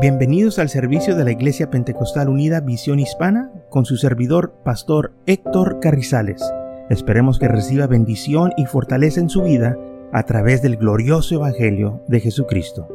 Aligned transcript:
Bienvenidos 0.00 0.60
al 0.60 0.68
servicio 0.68 1.16
de 1.16 1.24
la 1.24 1.32
Iglesia 1.32 1.70
Pentecostal 1.70 2.28
Unida 2.28 2.60
Visión 2.60 3.00
Hispana 3.00 3.50
con 3.68 3.84
su 3.84 3.96
servidor, 3.96 4.54
Pastor 4.64 5.12
Héctor 5.26 5.80
Carrizales. 5.80 6.40
Esperemos 6.88 7.40
que 7.40 7.48
reciba 7.48 7.88
bendición 7.88 8.52
y 8.56 8.66
fortaleza 8.66 9.18
en 9.18 9.28
su 9.28 9.42
vida 9.42 9.76
a 10.12 10.22
través 10.22 10.62
del 10.62 10.76
glorioso 10.76 11.34
Evangelio 11.34 12.00
de 12.06 12.20
Jesucristo. 12.20 12.86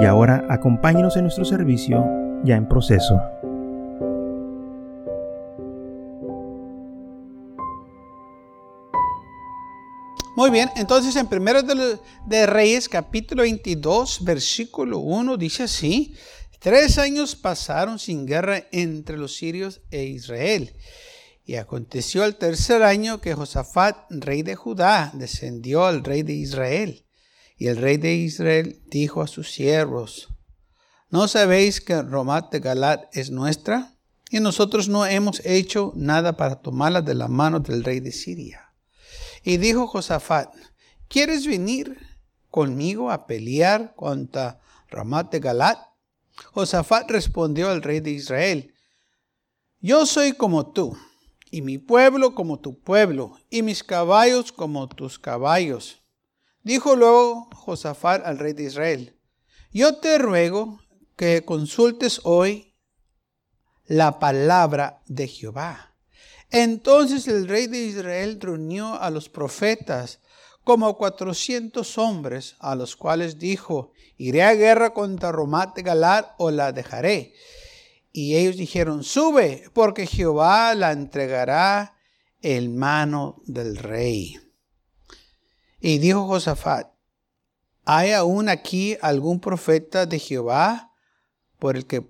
Y 0.00 0.06
ahora 0.06 0.46
acompáñenos 0.48 1.18
en 1.18 1.24
nuestro 1.24 1.44
servicio 1.44 2.02
ya 2.44 2.56
en 2.56 2.66
proceso. 2.66 3.20
Muy 10.38 10.50
bien, 10.50 10.70
entonces 10.76 11.16
en 11.16 11.26
Primero 11.26 11.62
de, 11.62 12.46
Reyes 12.46 12.88
capítulo 12.88 13.42
22 13.42 14.22
versículo 14.22 15.00
1 15.00 15.36
dice 15.36 15.64
así, 15.64 16.14
Tres 16.58 16.98
años 16.98 17.36
pasaron 17.36 17.98
sin 17.98 18.26
guerra 18.26 18.66
entre 18.72 19.16
los 19.16 19.36
sirios 19.36 19.80
e 19.90 20.04
Israel. 20.04 20.74
Y 21.44 21.54
aconteció 21.54 22.24
el 22.24 22.36
tercer 22.36 22.82
año 22.82 23.20
que 23.20 23.34
Josafat, 23.34 23.96
rey 24.10 24.42
de 24.42 24.56
Judá, 24.56 25.12
descendió 25.14 25.86
al 25.86 26.02
rey 26.02 26.22
de 26.22 26.34
Israel. 26.34 27.06
Y 27.56 27.68
el 27.68 27.76
rey 27.76 27.96
de 27.96 28.14
Israel 28.14 28.82
dijo 28.86 29.22
a 29.22 29.28
sus 29.28 29.52
siervos, 29.52 30.28
¿no 31.10 31.26
sabéis 31.28 31.80
que 31.80 32.02
Romat 32.02 32.52
de 32.52 32.60
Galat 32.60 33.04
es 33.16 33.30
nuestra? 33.30 33.96
Y 34.30 34.40
nosotros 34.40 34.88
no 34.88 35.06
hemos 35.06 35.40
hecho 35.46 35.92
nada 35.96 36.36
para 36.36 36.60
tomarla 36.60 37.02
de 37.02 37.14
la 37.14 37.28
mano 37.28 37.60
del 37.60 37.82
rey 37.82 38.00
de 38.00 38.12
Siria. 38.12 38.74
Y 39.42 39.56
dijo 39.56 39.86
Josafat, 39.86 40.54
¿quieres 41.08 41.46
venir 41.46 41.98
conmigo 42.50 43.10
a 43.10 43.26
pelear 43.26 43.94
contra 43.94 44.60
Ramat 44.90 45.32
de 45.32 45.40
Galat? 45.40 45.78
Josafat 46.52 47.10
respondió 47.10 47.68
al 47.70 47.82
rey 47.82 48.00
de 48.00 48.10
Israel, 48.10 48.74
Yo 49.80 50.06
soy 50.06 50.32
como 50.32 50.72
tú, 50.72 50.96
y 51.50 51.62
mi 51.62 51.78
pueblo 51.78 52.34
como 52.34 52.58
tu 52.60 52.80
pueblo, 52.80 53.38
y 53.50 53.62
mis 53.62 53.82
caballos 53.82 54.52
como 54.52 54.88
tus 54.88 55.18
caballos. 55.18 56.02
Dijo 56.62 56.96
luego 56.96 57.48
Josafat 57.54 58.26
al 58.26 58.38
rey 58.38 58.52
de 58.52 58.64
Israel, 58.64 59.18
Yo 59.72 59.96
te 59.96 60.18
ruego 60.18 60.80
que 61.16 61.44
consultes 61.44 62.20
hoy 62.24 62.74
la 63.86 64.18
palabra 64.18 65.02
de 65.06 65.26
Jehová. 65.26 65.96
Entonces 66.50 67.28
el 67.28 67.48
rey 67.48 67.66
de 67.66 67.78
Israel 67.78 68.40
reunió 68.40 69.00
a 69.00 69.10
los 69.10 69.28
profetas 69.28 70.20
como 70.68 70.98
cuatrocientos 70.98 71.96
hombres, 71.96 72.54
a 72.58 72.74
los 72.74 72.94
cuales 72.94 73.38
dijo, 73.38 73.92
iré 74.18 74.42
a 74.42 74.52
guerra 74.52 74.92
contra 74.92 75.32
Romat 75.32 75.74
de 75.74 75.82
Galar 75.82 76.34
o 76.36 76.50
la 76.50 76.72
dejaré. 76.72 77.32
Y 78.12 78.36
ellos 78.36 78.58
dijeron, 78.58 79.02
sube, 79.02 79.64
porque 79.72 80.06
Jehová 80.06 80.74
la 80.74 80.92
entregará 80.92 81.96
en 82.42 82.76
mano 82.76 83.40
del 83.46 83.78
rey. 83.78 84.38
Y 85.80 85.96
dijo 86.00 86.26
Josafat, 86.26 86.88
¿hay 87.86 88.12
aún 88.12 88.50
aquí 88.50 88.98
algún 89.00 89.40
profeta 89.40 90.04
de 90.04 90.18
Jehová 90.18 90.92
por 91.58 91.78
el, 91.78 91.86
que, 91.86 92.06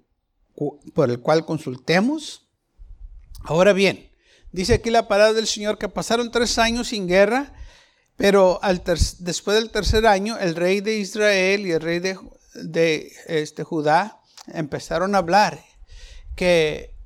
por 0.95 1.11
el 1.11 1.20
cual 1.20 1.47
consultemos? 1.47 2.48
Ahora 3.45 3.73
bien, 3.73 4.11
dice 4.51 4.75
aquí 4.75 4.91
la 4.91 5.06
palabra 5.06 5.34
del 5.34 5.47
Señor 5.47 5.79
que 5.79 5.89
pasaron 5.89 6.33
tres 6.33 6.59
años 6.59 6.89
sin 6.89 7.06
guerra 7.06 7.55
pero 8.19 8.61
después 9.20 9.56
del 9.56 9.70
tercer 9.70 10.05
año, 10.05 10.36
el 10.38 10.56
rey 10.56 10.80
de 10.80 10.98
Israel 10.98 11.64
y 11.64 11.70
el 11.70 11.80
rey 11.80 12.00
de, 12.00 13.12
este, 13.28 13.62
Judá 13.62 14.20
empezaron 14.48 15.14
a 15.14 15.19
hablar 15.19 15.61
que 16.34 16.96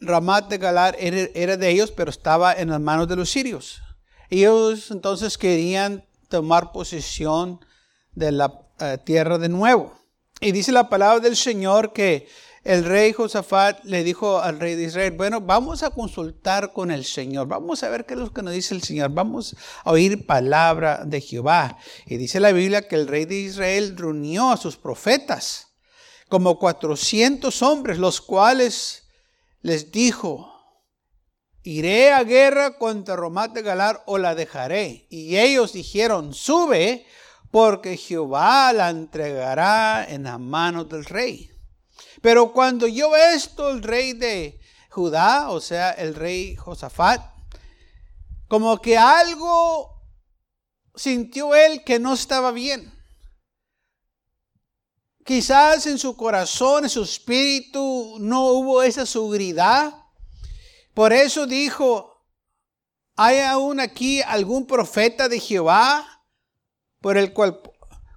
Ramat 0.00 0.50
de 0.50 0.58
Galar 0.58 0.94
era, 0.98 1.56
de 1.56 1.70
ellos, 1.70 1.90
pero 1.90 2.10
estaba 2.10 2.52
en 2.52 2.68
las 2.68 2.82
manos 2.82 3.08
de 3.08 3.16
los 3.16 3.30
sirios. 3.30 3.80
Ellos 4.28 4.90
entonces 4.90 5.38
querían 5.38 6.04
tomar 6.28 6.70
posesión 6.70 7.64
de 8.12 8.30
la 8.30 8.60
eh, 8.80 8.98
tierra 9.02 9.38
de 9.38 9.48
nuevo. 9.48 9.98
Y 10.38 10.52
dice 10.52 10.70
la 10.70 10.90
palabra 10.90 11.20
del 11.20 11.36
Señor 11.36 11.94
que 11.94 12.28
el 12.64 12.82
rey 12.82 13.12
Josafat 13.12 13.84
le 13.84 14.02
dijo 14.02 14.40
al 14.40 14.58
rey 14.58 14.74
de 14.74 14.84
Israel, 14.84 15.12
bueno, 15.12 15.42
vamos 15.42 15.82
a 15.82 15.90
consultar 15.90 16.72
con 16.72 16.90
el 16.90 17.04
Señor, 17.04 17.46
vamos 17.46 17.82
a 17.82 17.90
ver 17.90 18.06
qué 18.06 18.14
es 18.14 18.20
lo 18.20 18.32
que 18.32 18.42
nos 18.42 18.54
dice 18.54 18.74
el 18.74 18.82
Señor, 18.82 19.10
vamos 19.10 19.54
a 19.84 19.90
oír 19.90 20.24
palabra 20.26 21.04
de 21.04 21.20
Jehová. 21.20 21.76
Y 22.06 22.16
dice 22.16 22.40
la 22.40 22.52
Biblia 22.52 22.88
que 22.88 22.96
el 22.96 23.06
rey 23.06 23.26
de 23.26 23.36
Israel 23.36 23.94
reunió 23.96 24.50
a 24.50 24.56
sus 24.56 24.78
profetas, 24.78 25.74
como 26.30 26.58
400 26.58 27.60
hombres, 27.62 27.98
los 27.98 28.22
cuales 28.22 29.08
les 29.60 29.92
dijo, 29.92 30.50
iré 31.62 32.12
a 32.12 32.24
guerra 32.24 32.78
contra 32.78 33.14
Romat 33.14 33.52
de 33.52 33.60
Galar 33.60 34.02
o 34.06 34.16
la 34.16 34.34
dejaré. 34.34 35.06
Y 35.10 35.36
ellos 35.36 35.74
dijeron, 35.74 36.32
sube, 36.32 37.04
porque 37.50 37.98
Jehová 37.98 38.72
la 38.72 38.88
entregará 38.88 40.06
en 40.08 40.24
la 40.24 40.38
mano 40.38 40.84
del 40.84 41.04
rey. 41.04 41.53
Pero 42.24 42.54
cuando 42.54 42.86
yo 42.86 43.14
esto, 43.14 43.68
el 43.68 43.82
rey 43.82 44.14
de 44.14 44.58
Judá, 44.88 45.50
o 45.50 45.60
sea, 45.60 45.90
el 45.90 46.14
rey 46.14 46.56
Josafat, 46.56 47.20
como 48.48 48.80
que 48.80 48.96
algo 48.96 49.90
sintió 50.94 51.54
él 51.54 51.84
que 51.84 51.98
no 51.98 52.14
estaba 52.14 52.50
bien. 52.50 52.90
Quizás 55.22 55.86
en 55.86 55.98
su 55.98 56.16
corazón, 56.16 56.84
en 56.84 56.88
su 56.88 57.02
espíritu, 57.02 58.16
no 58.18 58.46
hubo 58.52 58.82
esa 58.82 59.04
seguridad. 59.04 59.92
Por 60.94 61.12
eso 61.12 61.46
dijo, 61.46 62.24
¿hay 63.16 63.40
aún 63.40 63.80
aquí 63.80 64.22
algún 64.22 64.66
profeta 64.66 65.28
de 65.28 65.40
Jehová 65.40 66.24
por 67.02 67.18
el 67.18 67.34
cual, 67.34 67.60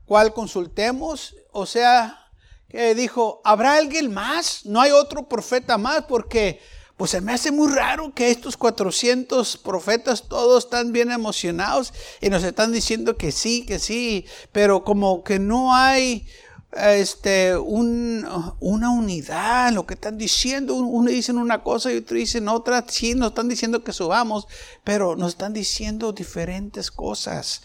cual 0.06 0.34
consultemos? 0.34 1.36
O 1.52 1.66
sea, 1.66 2.27
que 2.70 2.96
dijo, 2.96 3.42
¿habrá 3.44 3.76
alguien 3.76 4.14
más? 4.14 4.66
¿No 4.66 4.82
hay 4.82 4.92
otro 4.92 5.28
profeta 5.28 5.78
más? 5.78 6.04
Porque 6.06 6.60
pues 6.98 7.12
se 7.12 7.22
me 7.22 7.32
hace 7.32 7.52
muy 7.52 7.72
raro 7.72 8.12
que 8.14 8.32
estos 8.32 8.58
400 8.58 9.58
profetas 9.58 10.28
todos 10.28 10.66
están 10.66 10.92
bien 10.92 11.12
emocionados 11.12 11.94
y 12.22 12.30
nos 12.30 12.44
están 12.44 12.72
diciendo 12.72 13.18
que 13.18 13.32
sí, 13.32 13.66
que 13.68 13.78
sí, 13.78 14.26
pero 14.52 14.84
como 14.84 15.24
que 15.24 15.38
no 15.38 15.76
hay 15.76 16.28
este, 16.76 17.56
una 17.56 18.90
unidad 18.90 19.72
lo 19.74 19.86
que 19.86 19.94
están 19.94 20.18
diciendo. 20.18 20.76
Uno 20.76 21.10
dicen 21.10 21.38
una 21.38 21.64
cosa 21.64 21.92
y 21.92 21.98
otro 21.98 22.18
dicen 22.18 22.48
otra. 22.48 22.86
Sí, 22.88 23.16
nos 23.16 23.30
están 23.30 23.48
diciendo 23.48 23.84
que 23.84 23.94
subamos, 23.94 24.48
pero 24.84 25.16
nos 25.16 25.34
están 25.34 25.54
diciendo 25.54 26.14
diferentes 26.14 26.92
cosas. 26.92 27.62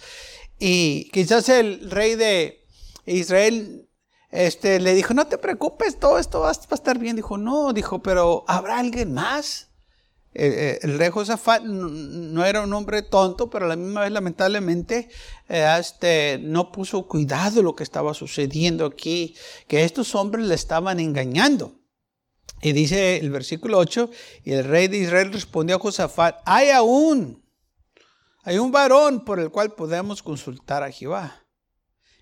Y 0.58 1.10
quizás 1.12 1.48
el 1.48 1.90
rey 1.90 2.14
de 2.14 2.64
Israel 3.06 3.88
este, 4.32 4.80
le 4.80 4.94
dijo, 4.94 5.12
no 5.12 5.26
te 5.26 5.36
preocupes, 5.36 5.98
todo 6.00 6.18
esto 6.18 6.40
va, 6.40 6.48
a 6.48 6.52
estar 6.52 6.98
bien. 6.98 7.16
Dijo, 7.16 7.36
no, 7.36 7.74
dijo, 7.74 8.02
pero 8.02 8.44
¿habrá 8.48 8.78
alguien 8.78 9.12
más? 9.12 9.68
Eh, 10.34 10.46
eh, 10.46 10.78
el 10.80 10.98
rey 10.98 11.10
Josafat 11.10 11.62
no 11.62 12.42
era 12.42 12.62
un 12.62 12.72
hombre 12.72 13.02
tonto, 13.02 13.50
pero 13.50 13.66
a 13.66 13.68
la 13.68 13.76
misma 13.76 14.00
vez 14.00 14.10
lamentablemente 14.10 15.10
eh, 15.50 15.76
este, 15.78 16.38
no 16.42 16.72
puso 16.72 17.06
cuidado 17.06 17.56
de 17.56 17.62
lo 17.62 17.76
que 17.76 17.82
estaba 17.82 18.14
sucediendo 18.14 18.86
aquí, 18.86 19.36
que 19.68 19.84
estos 19.84 20.14
hombres 20.14 20.46
le 20.46 20.54
estaban 20.54 20.98
engañando. 20.98 21.74
Y 22.62 22.72
dice 22.72 23.18
el 23.18 23.30
versículo 23.30 23.76
8, 23.76 24.08
y 24.44 24.52
el 24.52 24.64
rey 24.64 24.88
de 24.88 24.96
Israel 24.96 25.30
respondió 25.30 25.76
a 25.76 25.80
Josafat, 25.80 26.40
hay 26.46 26.70
aún, 26.70 27.44
hay 28.44 28.56
un 28.56 28.72
varón 28.72 29.26
por 29.26 29.38
el 29.40 29.50
cual 29.50 29.74
podemos 29.74 30.22
consultar 30.22 30.82
a 30.82 30.90
Jehová. 30.90 31.44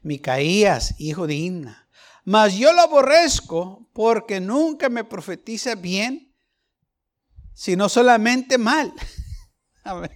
Micaías, 0.02 0.96
hijo 0.98 1.28
de 1.28 1.34
Inna 1.34 1.80
mas 2.24 2.54
yo 2.54 2.72
lo 2.72 2.82
aborrezco 2.82 3.88
porque 3.92 4.40
nunca 4.40 4.88
me 4.88 5.04
profetiza 5.04 5.74
bien, 5.74 6.34
sino 7.52 7.88
solamente 7.88 8.58
mal. 8.58 8.92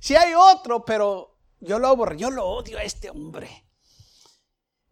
Si 0.00 0.16
hay 0.16 0.32
otro, 0.32 0.86
pero 0.86 1.36
yo 1.60 1.78
lo 1.78 1.88
aborrezco, 1.88 2.20
yo 2.22 2.30
lo 2.30 2.46
odio 2.46 2.78
a 2.78 2.82
este 2.82 3.10
hombre. 3.10 3.66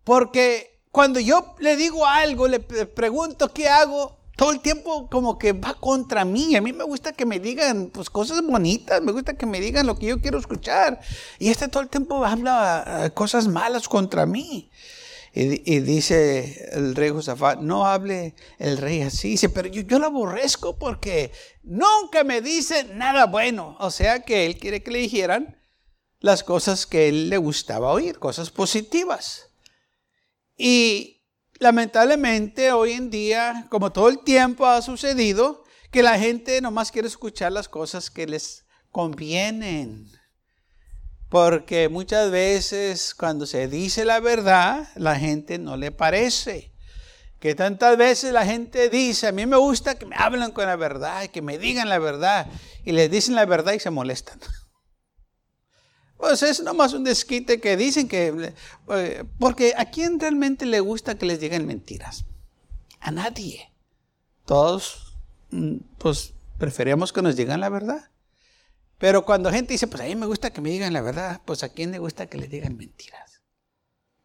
Porque 0.04 0.82
cuando 0.90 1.20
yo 1.20 1.54
le 1.58 1.74
digo 1.74 2.04
algo, 2.04 2.48
le 2.48 2.60
pregunto 2.60 3.52
qué 3.52 3.68
hago, 3.68 4.18
todo 4.38 4.52
el 4.52 4.60
tiempo 4.60 5.10
como 5.10 5.36
que 5.36 5.52
va 5.52 5.74
contra 5.74 6.24
mí. 6.24 6.54
A 6.54 6.60
mí 6.60 6.72
me 6.72 6.84
gusta 6.84 7.12
que 7.12 7.26
me 7.26 7.40
digan 7.40 7.90
pues, 7.92 8.08
cosas 8.08 8.40
bonitas, 8.40 9.02
me 9.02 9.10
gusta 9.10 9.34
que 9.34 9.46
me 9.46 9.60
digan 9.60 9.86
lo 9.86 9.98
que 9.98 10.06
yo 10.06 10.20
quiero 10.20 10.38
escuchar. 10.38 11.00
Y 11.40 11.48
este 11.48 11.66
todo 11.66 11.82
el 11.82 11.88
tiempo 11.88 12.24
habla 12.24 13.04
eh, 13.04 13.10
cosas 13.10 13.48
malas 13.48 13.88
contra 13.88 14.26
mí. 14.26 14.70
Y, 15.40 15.78
dice 15.80 16.68
el 16.72 16.96
rey 16.96 17.10
Josafat, 17.10 17.60
no 17.60 17.86
hable 17.86 18.34
el 18.58 18.76
rey 18.76 19.02
así. 19.02 19.30
Dice, 19.30 19.48
pero 19.48 19.68
yo, 19.68 19.98
lo 20.00 20.06
aborrezco 20.06 20.76
porque 20.76 21.30
nunca 21.62 22.24
me 22.24 22.40
dice 22.40 22.82
nada 22.94 23.26
bueno. 23.26 23.76
O 23.78 23.92
sea 23.92 24.24
que 24.24 24.46
él 24.46 24.58
quiere 24.58 24.82
que 24.82 24.90
le 24.90 24.98
dijeran 24.98 25.62
las 26.18 26.42
cosas 26.42 26.86
que 26.86 27.08
él 27.08 27.30
le 27.30 27.36
gustaba 27.36 27.92
oír, 27.92 28.18
cosas 28.18 28.50
positivas. 28.50 29.50
Y 30.56 31.22
lamentablemente 31.60 32.72
hoy 32.72 32.94
en 32.94 33.08
día, 33.08 33.68
como 33.70 33.92
todo 33.92 34.08
el 34.08 34.24
tiempo 34.24 34.66
ha 34.66 34.82
sucedido, 34.82 35.62
que 35.92 36.02
la 36.02 36.18
gente 36.18 36.60
nomás 36.60 36.90
quiere 36.90 37.06
escuchar 37.06 37.52
las 37.52 37.68
cosas 37.68 38.10
que 38.10 38.26
les 38.26 38.64
convienen. 38.90 40.10
Porque 41.28 41.88
muchas 41.88 42.30
veces 42.30 43.14
cuando 43.14 43.46
se 43.46 43.68
dice 43.68 44.04
la 44.04 44.20
verdad, 44.20 44.88
la 44.94 45.16
gente 45.16 45.58
no 45.58 45.76
le 45.76 45.90
parece. 45.90 46.72
Que 47.38 47.54
tantas 47.54 47.96
veces 47.96 48.32
la 48.32 48.44
gente 48.44 48.88
dice, 48.88 49.28
a 49.28 49.32
mí 49.32 49.46
me 49.46 49.56
gusta 49.56 49.96
que 49.96 50.06
me 50.06 50.16
hablen 50.16 50.50
con 50.50 50.66
la 50.66 50.76
verdad, 50.76 51.26
que 51.28 51.42
me 51.42 51.58
digan 51.58 51.88
la 51.88 51.98
verdad, 51.98 52.48
y 52.84 52.92
les 52.92 53.10
dicen 53.10 53.34
la 53.34 53.46
verdad 53.46 53.74
y 53.74 53.80
se 53.80 53.90
molestan. 53.90 54.40
Pues 56.18 56.42
es 56.42 56.60
nomás 56.60 56.94
un 56.94 57.04
desquite 57.04 57.60
que 57.60 57.76
dicen 57.76 58.08
que, 58.08 58.52
eh, 58.88 59.24
porque 59.38 59.74
¿a 59.76 59.84
quién 59.84 60.18
realmente 60.18 60.66
le 60.66 60.80
gusta 60.80 61.16
que 61.16 61.26
les 61.26 61.38
digan 61.38 61.64
mentiras? 61.64 62.24
A 62.98 63.12
nadie. 63.12 63.70
Todos, 64.44 65.16
mm, 65.52 65.76
pues, 65.98 66.34
preferimos 66.58 67.12
que 67.12 67.22
nos 67.22 67.36
digan 67.36 67.60
la 67.60 67.68
verdad. 67.68 68.10
Pero 68.98 69.24
cuando 69.24 69.50
gente 69.50 69.74
dice, 69.74 69.86
pues 69.86 70.02
a 70.02 70.06
mí 70.06 70.16
me 70.16 70.26
gusta 70.26 70.50
que 70.50 70.60
me 70.60 70.70
digan 70.70 70.92
la 70.92 71.00
verdad, 71.00 71.40
pues 71.44 71.62
a 71.62 71.68
quién 71.68 71.92
le 71.92 71.98
gusta 71.98 72.26
que 72.26 72.38
le 72.38 72.48
digan 72.48 72.76
mentiras. 72.76 73.42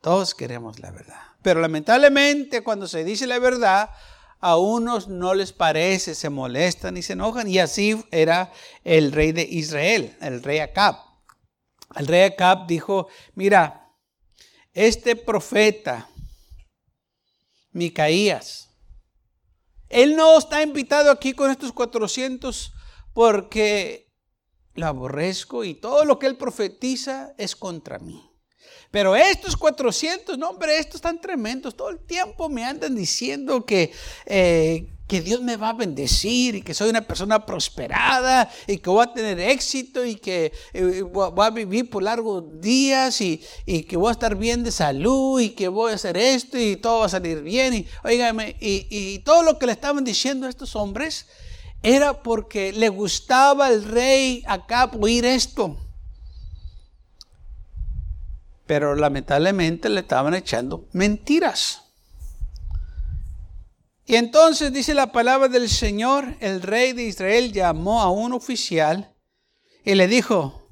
Todos 0.01 0.33
queremos 0.35 0.79
la 0.79 0.91
verdad. 0.91 1.21
Pero 1.41 1.61
lamentablemente 1.61 2.63
cuando 2.63 2.87
se 2.87 3.03
dice 3.03 3.27
la 3.27 3.39
verdad, 3.39 3.91
a 4.39 4.57
unos 4.57 5.07
no 5.07 5.33
les 5.35 5.53
parece, 5.53 6.15
se 6.15 6.29
molestan 6.29 6.97
y 6.97 7.01
se 7.01 7.13
enojan. 7.13 7.47
Y 7.47 7.59
así 7.59 8.03
era 8.11 8.51
el 8.83 9.11
rey 9.11 9.31
de 9.31 9.43
Israel, 9.43 10.17
el 10.19 10.43
rey 10.43 10.59
Acab. 10.59 10.97
El 11.95 12.07
rey 12.07 12.23
Acab 12.23 12.67
dijo, 12.67 13.07
mira, 13.35 13.89
este 14.73 15.15
profeta, 15.15 16.09
Micaías, 17.71 18.69
él 19.87 20.15
no 20.15 20.37
está 20.37 20.63
invitado 20.63 21.11
aquí 21.11 21.33
con 21.33 21.51
estos 21.51 21.71
400 21.71 22.73
porque 23.13 24.11
lo 24.75 24.87
aborrezco 24.87 25.63
y 25.63 25.75
todo 25.75 26.05
lo 26.05 26.19
que 26.19 26.27
él 26.27 26.37
profetiza 26.37 27.33
es 27.37 27.55
contra 27.55 27.99
mí. 27.99 28.29
Pero 28.93 29.15
estos 29.15 29.57
400, 29.57 30.37
no 30.37 30.49
hombre, 30.49 30.77
estos 30.77 30.95
están 30.95 31.19
tremendos. 31.19 31.75
Todo 31.75 31.89
el 31.89 31.99
tiempo 31.99 32.47
me 32.47 32.63
andan 32.63 32.95
diciendo 32.95 33.65
que, 33.65 33.91
eh, 34.27 34.87
que 35.07 35.19
Dios 35.19 35.41
me 35.41 35.57
va 35.57 35.69
a 35.69 35.73
bendecir 35.73 36.53
y 36.53 36.61
que 36.61 36.75
soy 36.75 36.91
una 36.91 37.01
persona 37.01 37.43
prosperada 37.43 38.51
y 38.67 38.77
que 38.77 38.91
voy 38.91 39.03
a 39.03 39.11
tener 39.11 39.39
éxito 39.39 40.05
y 40.05 40.15
que 40.15 40.51
eh, 40.73 41.01
voy 41.01 41.43
a 41.43 41.49
vivir 41.49 41.89
por 41.89 42.03
largos 42.03 42.43
días 42.61 43.19
y, 43.21 43.41
que 43.65 43.97
voy 43.97 44.09
a 44.09 44.11
estar 44.11 44.35
bien 44.35 44.63
de 44.63 44.71
salud 44.71 45.41
y 45.41 45.49
que 45.49 45.69
voy 45.69 45.91
a 45.91 45.95
hacer 45.95 46.15
esto 46.15 46.59
y 46.59 46.75
todo 46.75 46.99
va 46.99 47.07
a 47.07 47.09
salir 47.09 47.41
bien. 47.41 47.73
Y, 47.73 47.87
y, 48.11 48.87
y 48.89 49.19
todo 49.19 49.41
lo 49.41 49.57
que 49.57 49.65
le 49.65 49.71
estaban 49.71 50.03
diciendo 50.03 50.45
a 50.45 50.51
estos 50.51 50.75
hombres 50.75 51.25
era 51.83 52.23
porque 52.23 52.71
le 52.71 52.87
gustaba 52.87 53.67
al 53.67 53.83
rey 53.83 54.41
acá 54.47 54.89
oír 54.99 55.25
esto. 55.25 55.77
Pero 58.65 58.95
lamentablemente 58.95 59.89
le 59.89 59.99
estaban 59.99 60.33
echando 60.33 60.87
mentiras. 60.93 61.81
Y 64.05 64.15
entonces 64.15 64.71
dice 64.71 64.93
la 64.93 65.11
palabra 65.11 65.49
del 65.49 65.69
Señor, 65.69 66.37
el 66.39 66.61
rey 66.61 66.93
de 66.93 67.03
Israel 67.03 67.51
llamó 67.51 68.01
a 68.01 68.09
un 68.09 68.31
oficial 68.31 69.13
y 69.83 69.95
le 69.95 70.07
dijo, 70.07 70.69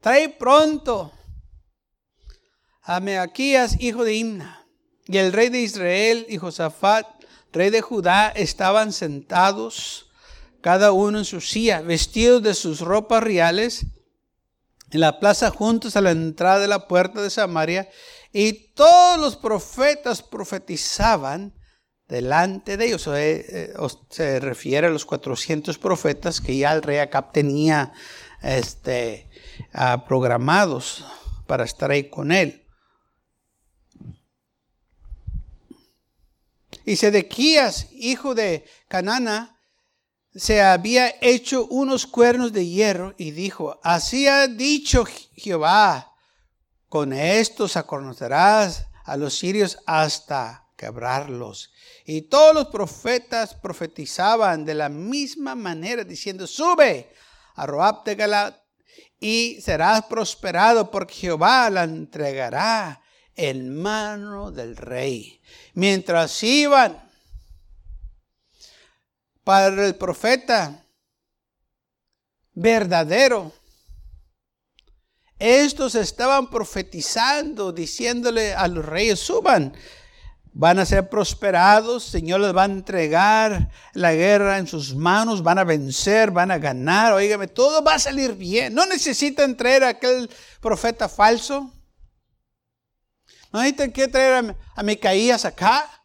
trae 0.00 0.28
pronto 0.28 1.12
a 2.82 3.00
Meaquías, 3.00 3.80
hijo 3.80 4.04
de 4.04 4.14
Imna. 4.14 4.66
Y 5.06 5.16
el 5.16 5.32
rey 5.32 5.48
de 5.48 5.60
Israel 5.60 6.26
y 6.28 6.36
Josafat, 6.36 7.06
rey 7.52 7.70
de 7.70 7.80
Judá, 7.80 8.28
estaban 8.28 8.92
sentados 8.92 10.11
cada 10.62 10.92
uno 10.92 11.18
en 11.18 11.24
su 11.24 11.40
silla, 11.40 11.82
vestidos 11.82 12.42
de 12.42 12.54
sus 12.54 12.80
ropas 12.80 13.22
reales, 13.22 13.86
en 14.90 15.00
la 15.00 15.20
plaza 15.20 15.50
juntos 15.50 15.96
a 15.96 16.00
la 16.00 16.12
entrada 16.12 16.60
de 16.60 16.68
la 16.68 16.86
puerta 16.88 17.20
de 17.20 17.30
Samaria, 17.30 17.88
y 18.32 18.72
todos 18.74 19.18
los 19.20 19.36
profetas 19.36 20.22
profetizaban 20.22 21.54
delante 22.08 22.76
de 22.76 22.86
ellos. 22.86 23.08
Eh, 23.12 23.74
se 24.08 24.40
refiere 24.40 24.86
a 24.86 24.90
los 24.90 25.04
400 25.04 25.78
profetas 25.78 26.40
que 26.40 26.56
ya 26.56 26.72
el 26.72 26.82
rey 26.82 26.98
Acab 26.98 27.32
tenía 27.32 27.92
este, 28.42 29.28
ah, 29.72 30.04
programados 30.06 31.04
para 31.46 31.64
estar 31.64 31.90
ahí 31.90 32.08
con 32.08 32.32
él. 32.32 32.62
Y 36.84 36.96
Sedequías, 36.96 37.88
hijo 37.92 38.34
de 38.34 38.64
Canana, 38.88 39.51
se 40.34 40.62
había 40.62 41.14
hecho 41.20 41.66
unos 41.66 42.06
cuernos 42.06 42.52
de 42.52 42.66
hierro 42.66 43.14
y 43.18 43.32
dijo, 43.32 43.78
así 43.82 44.26
ha 44.26 44.48
dicho 44.48 45.04
Jehová, 45.36 46.14
con 46.88 47.12
estos 47.12 47.76
aconocerás 47.76 48.86
a 49.04 49.16
los 49.16 49.36
sirios 49.36 49.78
hasta 49.86 50.66
quebrarlos. 50.76 51.70
Y 52.04 52.22
todos 52.22 52.54
los 52.54 52.66
profetas 52.68 53.54
profetizaban 53.54 54.64
de 54.64 54.74
la 54.74 54.88
misma 54.88 55.54
manera, 55.54 56.04
diciendo, 56.04 56.46
sube 56.46 57.12
a 57.54 57.66
Roab 57.66 58.04
de 58.04 58.14
Galat 58.14 58.56
y 59.20 59.60
serás 59.60 60.04
prosperado 60.06 60.90
porque 60.90 61.14
Jehová 61.14 61.70
la 61.70 61.84
entregará 61.84 63.02
en 63.36 63.74
mano 63.80 64.50
del 64.50 64.76
rey. 64.76 65.40
Mientras 65.74 66.42
iban 66.42 67.11
para 69.44 69.86
el 69.86 69.94
profeta 69.94 70.84
verdadero. 72.54 73.52
Estos 75.38 75.96
estaban 75.96 76.50
profetizando, 76.50 77.72
diciéndole 77.72 78.54
a 78.54 78.68
los 78.68 78.84
reyes, 78.84 79.18
suban, 79.18 79.74
van 80.52 80.78
a 80.78 80.86
ser 80.86 81.08
prosperados, 81.08 82.04
Señor 82.04 82.40
les 82.40 82.54
va 82.54 82.62
a 82.62 82.66
entregar 82.66 83.70
la 83.94 84.12
guerra 84.12 84.58
en 84.58 84.68
sus 84.68 84.94
manos, 84.94 85.42
van 85.42 85.58
a 85.58 85.64
vencer, 85.64 86.30
van 86.30 86.52
a 86.52 86.58
ganar, 86.58 87.12
oígame, 87.12 87.48
todo 87.48 87.82
va 87.82 87.94
a 87.94 87.98
salir 87.98 88.34
bien. 88.34 88.72
No 88.72 88.86
necesitan 88.86 89.56
traer 89.56 89.82
a 89.82 89.88
aquel 89.88 90.30
profeta 90.60 91.08
falso. 91.08 91.72
No 93.52 93.58
necesitan 93.60 93.90
que 93.90 94.08
traer 94.08 94.44
a, 94.44 94.56
a 94.76 94.82
Micaías 94.82 95.44
acá 95.44 96.01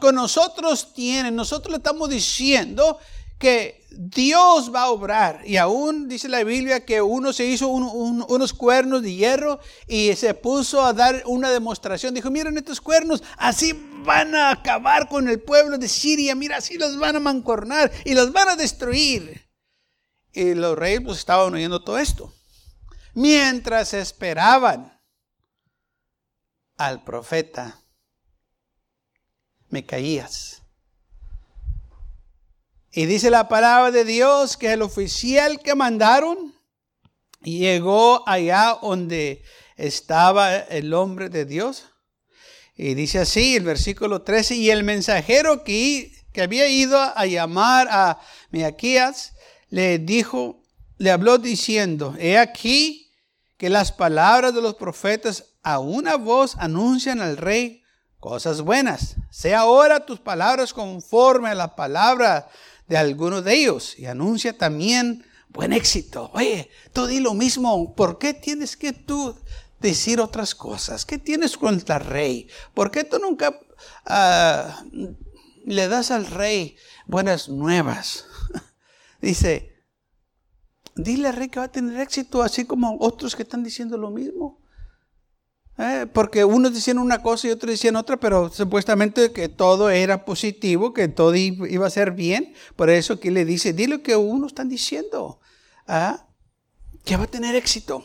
con 0.00 0.14
nosotros 0.14 0.92
tienen, 0.94 1.34
nosotros 1.34 1.72
le 1.72 1.78
estamos 1.78 2.08
diciendo 2.08 2.98
que 3.38 3.84
Dios 3.90 4.72
va 4.74 4.82
a 4.82 4.90
obrar. 4.90 5.42
Y 5.44 5.56
aún 5.56 6.08
dice 6.08 6.28
la 6.28 6.42
Biblia 6.44 6.84
que 6.84 7.02
uno 7.02 7.32
se 7.32 7.44
hizo 7.44 7.68
unos 7.68 8.52
cuernos 8.52 9.02
de 9.02 9.14
hierro 9.14 9.60
y 9.86 10.14
se 10.16 10.34
puso 10.34 10.84
a 10.84 10.92
dar 10.92 11.22
una 11.26 11.50
demostración. 11.50 12.14
Dijo, 12.14 12.30
miren 12.30 12.56
estos 12.56 12.80
cuernos, 12.80 13.22
así 13.36 13.72
van 14.04 14.34
a 14.34 14.50
acabar 14.50 15.08
con 15.08 15.28
el 15.28 15.40
pueblo 15.40 15.78
de 15.78 15.88
Siria. 15.88 16.34
Mira, 16.34 16.58
así 16.58 16.78
los 16.78 16.98
van 16.98 17.16
a 17.16 17.20
mancornar 17.20 17.90
y 18.04 18.14
los 18.14 18.32
van 18.32 18.48
a 18.48 18.56
destruir. 18.56 19.48
Y 20.32 20.54
los 20.54 20.76
reyes 20.76 21.02
pues, 21.04 21.18
estaban 21.18 21.52
oyendo 21.54 21.82
todo 21.82 21.98
esto. 21.98 22.32
Mientras 23.14 23.94
esperaban 23.94 25.00
al 26.76 27.04
profeta 27.04 27.83
me 29.74 29.84
caías. 29.84 30.62
Y 32.92 33.06
dice 33.06 33.28
la 33.28 33.48
palabra 33.48 33.90
de 33.90 34.04
Dios 34.04 34.56
que 34.56 34.72
el 34.72 34.82
oficial 34.82 35.60
que 35.60 35.74
mandaron 35.74 36.54
llegó 37.42 38.22
allá 38.28 38.78
donde 38.80 39.42
estaba 39.76 40.56
el 40.56 40.94
hombre 40.94 41.28
de 41.28 41.44
Dios. 41.44 41.86
Y 42.76 42.94
dice 42.94 43.18
así 43.18 43.56
el 43.56 43.64
versículo 43.64 44.22
13, 44.22 44.54
y 44.54 44.70
el 44.70 44.84
mensajero 44.84 45.64
que, 45.64 46.12
que 46.32 46.42
había 46.42 46.68
ido 46.68 46.96
a 46.96 47.26
llamar 47.26 47.88
a 47.90 48.20
Meaquías 48.52 49.34
le 49.70 49.98
dijo, 49.98 50.62
le 50.98 51.10
habló 51.10 51.38
diciendo, 51.38 52.14
he 52.20 52.38
aquí 52.38 53.10
que 53.56 53.70
las 53.70 53.90
palabras 53.90 54.54
de 54.54 54.62
los 54.62 54.76
profetas 54.76 55.56
a 55.64 55.80
una 55.80 56.14
voz 56.14 56.54
anuncian 56.58 57.20
al 57.20 57.36
rey 57.38 57.83
cosas 58.24 58.62
buenas. 58.62 59.16
Sea 59.28 59.60
ahora 59.60 60.06
tus 60.06 60.18
palabras 60.18 60.72
conforme 60.72 61.50
a 61.50 61.54
la 61.54 61.76
palabra 61.76 62.48
de 62.88 62.96
alguno 62.96 63.42
de 63.42 63.52
ellos 63.52 63.98
y 63.98 64.06
anuncia 64.06 64.56
también 64.56 65.26
buen 65.50 65.74
éxito. 65.74 66.30
Oye, 66.32 66.70
tú 66.94 67.04
di 67.04 67.20
lo 67.20 67.34
mismo. 67.34 67.94
¿Por 67.94 68.16
qué 68.16 68.32
tienes 68.32 68.78
que 68.78 68.94
tú 68.94 69.36
decir 69.78 70.20
otras 70.20 70.54
cosas? 70.54 71.04
¿Qué 71.04 71.18
tienes 71.18 71.58
contra 71.58 71.96
el 71.96 72.06
rey? 72.06 72.48
¿Por 72.72 72.90
qué 72.90 73.04
tú 73.04 73.18
nunca 73.18 73.60
ah, 74.06 74.82
le 75.66 75.88
das 75.88 76.10
al 76.10 76.24
rey 76.24 76.78
buenas 77.06 77.50
nuevas? 77.50 78.24
Dice, 79.20 79.84
dile 80.96 81.28
al 81.28 81.36
rey 81.36 81.48
que 81.50 81.58
va 81.58 81.66
a 81.66 81.72
tener 81.72 82.00
éxito, 82.00 82.42
así 82.42 82.64
como 82.64 82.96
otros 83.00 83.36
que 83.36 83.42
están 83.42 83.62
diciendo 83.62 83.98
lo 83.98 84.08
mismo. 84.08 84.63
Eh, 85.76 86.06
porque 86.12 86.44
unos 86.44 86.72
decían 86.72 86.98
una 86.98 87.20
cosa 87.20 87.48
y 87.48 87.50
otros 87.50 87.72
decían 87.72 87.96
otra, 87.96 88.16
pero 88.16 88.48
supuestamente 88.50 89.32
que 89.32 89.48
todo 89.48 89.90
era 89.90 90.24
positivo, 90.24 90.94
que 90.94 91.08
todo 91.08 91.34
iba 91.34 91.86
a 91.86 91.90
ser 91.90 92.12
bien. 92.12 92.54
Por 92.76 92.90
eso 92.90 93.18
que 93.18 93.30
le 93.30 93.44
dice, 93.44 93.72
dile 93.72 94.00
que 94.02 94.14
unos 94.14 94.52
están 94.52 94.68
diciendo, 94.68 95.40
¿ah? 95.86 96.28
que 97.04 97.16
va 97.16 97.24
a 97.24 97.28
tener 97.28 97.56
éxito. 97.56 98.04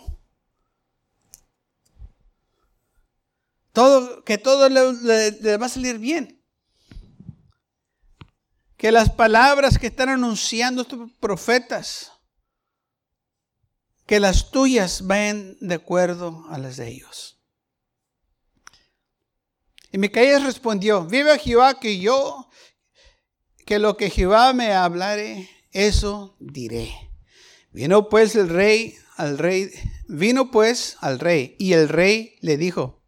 Todo, 3.72 4.24
que 4.24 4.40
todo 4.40 4.68
le 4.68 5.58
va 5.58 5.66
a 5.68 5.70
salir 5.70 6.00
bien. 6.00 6.44
Que 8.78 8.92
las 8.92 9.12
palabras 9.12 9.78
que 9.78 9.88
están 9.88 10.10
anunciando 10.10 10.82
estos 10.82 11.12
profetas, 11.20 12.12
que 14.08 14.20
las 14.20 14.50
tuyas 14.50 15.06
vayan 15.06 15.56
de 15.60 15.76
acuerdo 15.76 16.46
a 16.50 16.58
las 16.58 16.78
de 16.78 16.88
ellos. 16.88 17.39
Y 19.92 19.98
Micaías 19.98 20.44
respondió, 20.44 21.06
vive 21.06 21.38
Jehová 21.40 21.80
que 21.80 22.00
yo, 22.00 22.50
que 23.66 23.80
lo 23.80 23.98
que 23.98 24.10
Jehová 24.10 24.54
me 24.54 24.74
hablare, 24.74 25.50
eso 25.72 26.36
diré. 26.40 26.94
Vino 27.72 28.10
pues 28.10 28.36
el 28.36 28.50
rey 28.50 28.96
al 29.20 29.38
rey, 29.38 29.70
vino 30.08 30.50
pues 30.50 30.96
al 31.02 31.20
rey, 31.20 31.56
y 31.60 31.74
el 31.74 31.90
rey 31.90 32.38
le 32.40 32.56
dijo, 32.56 33.04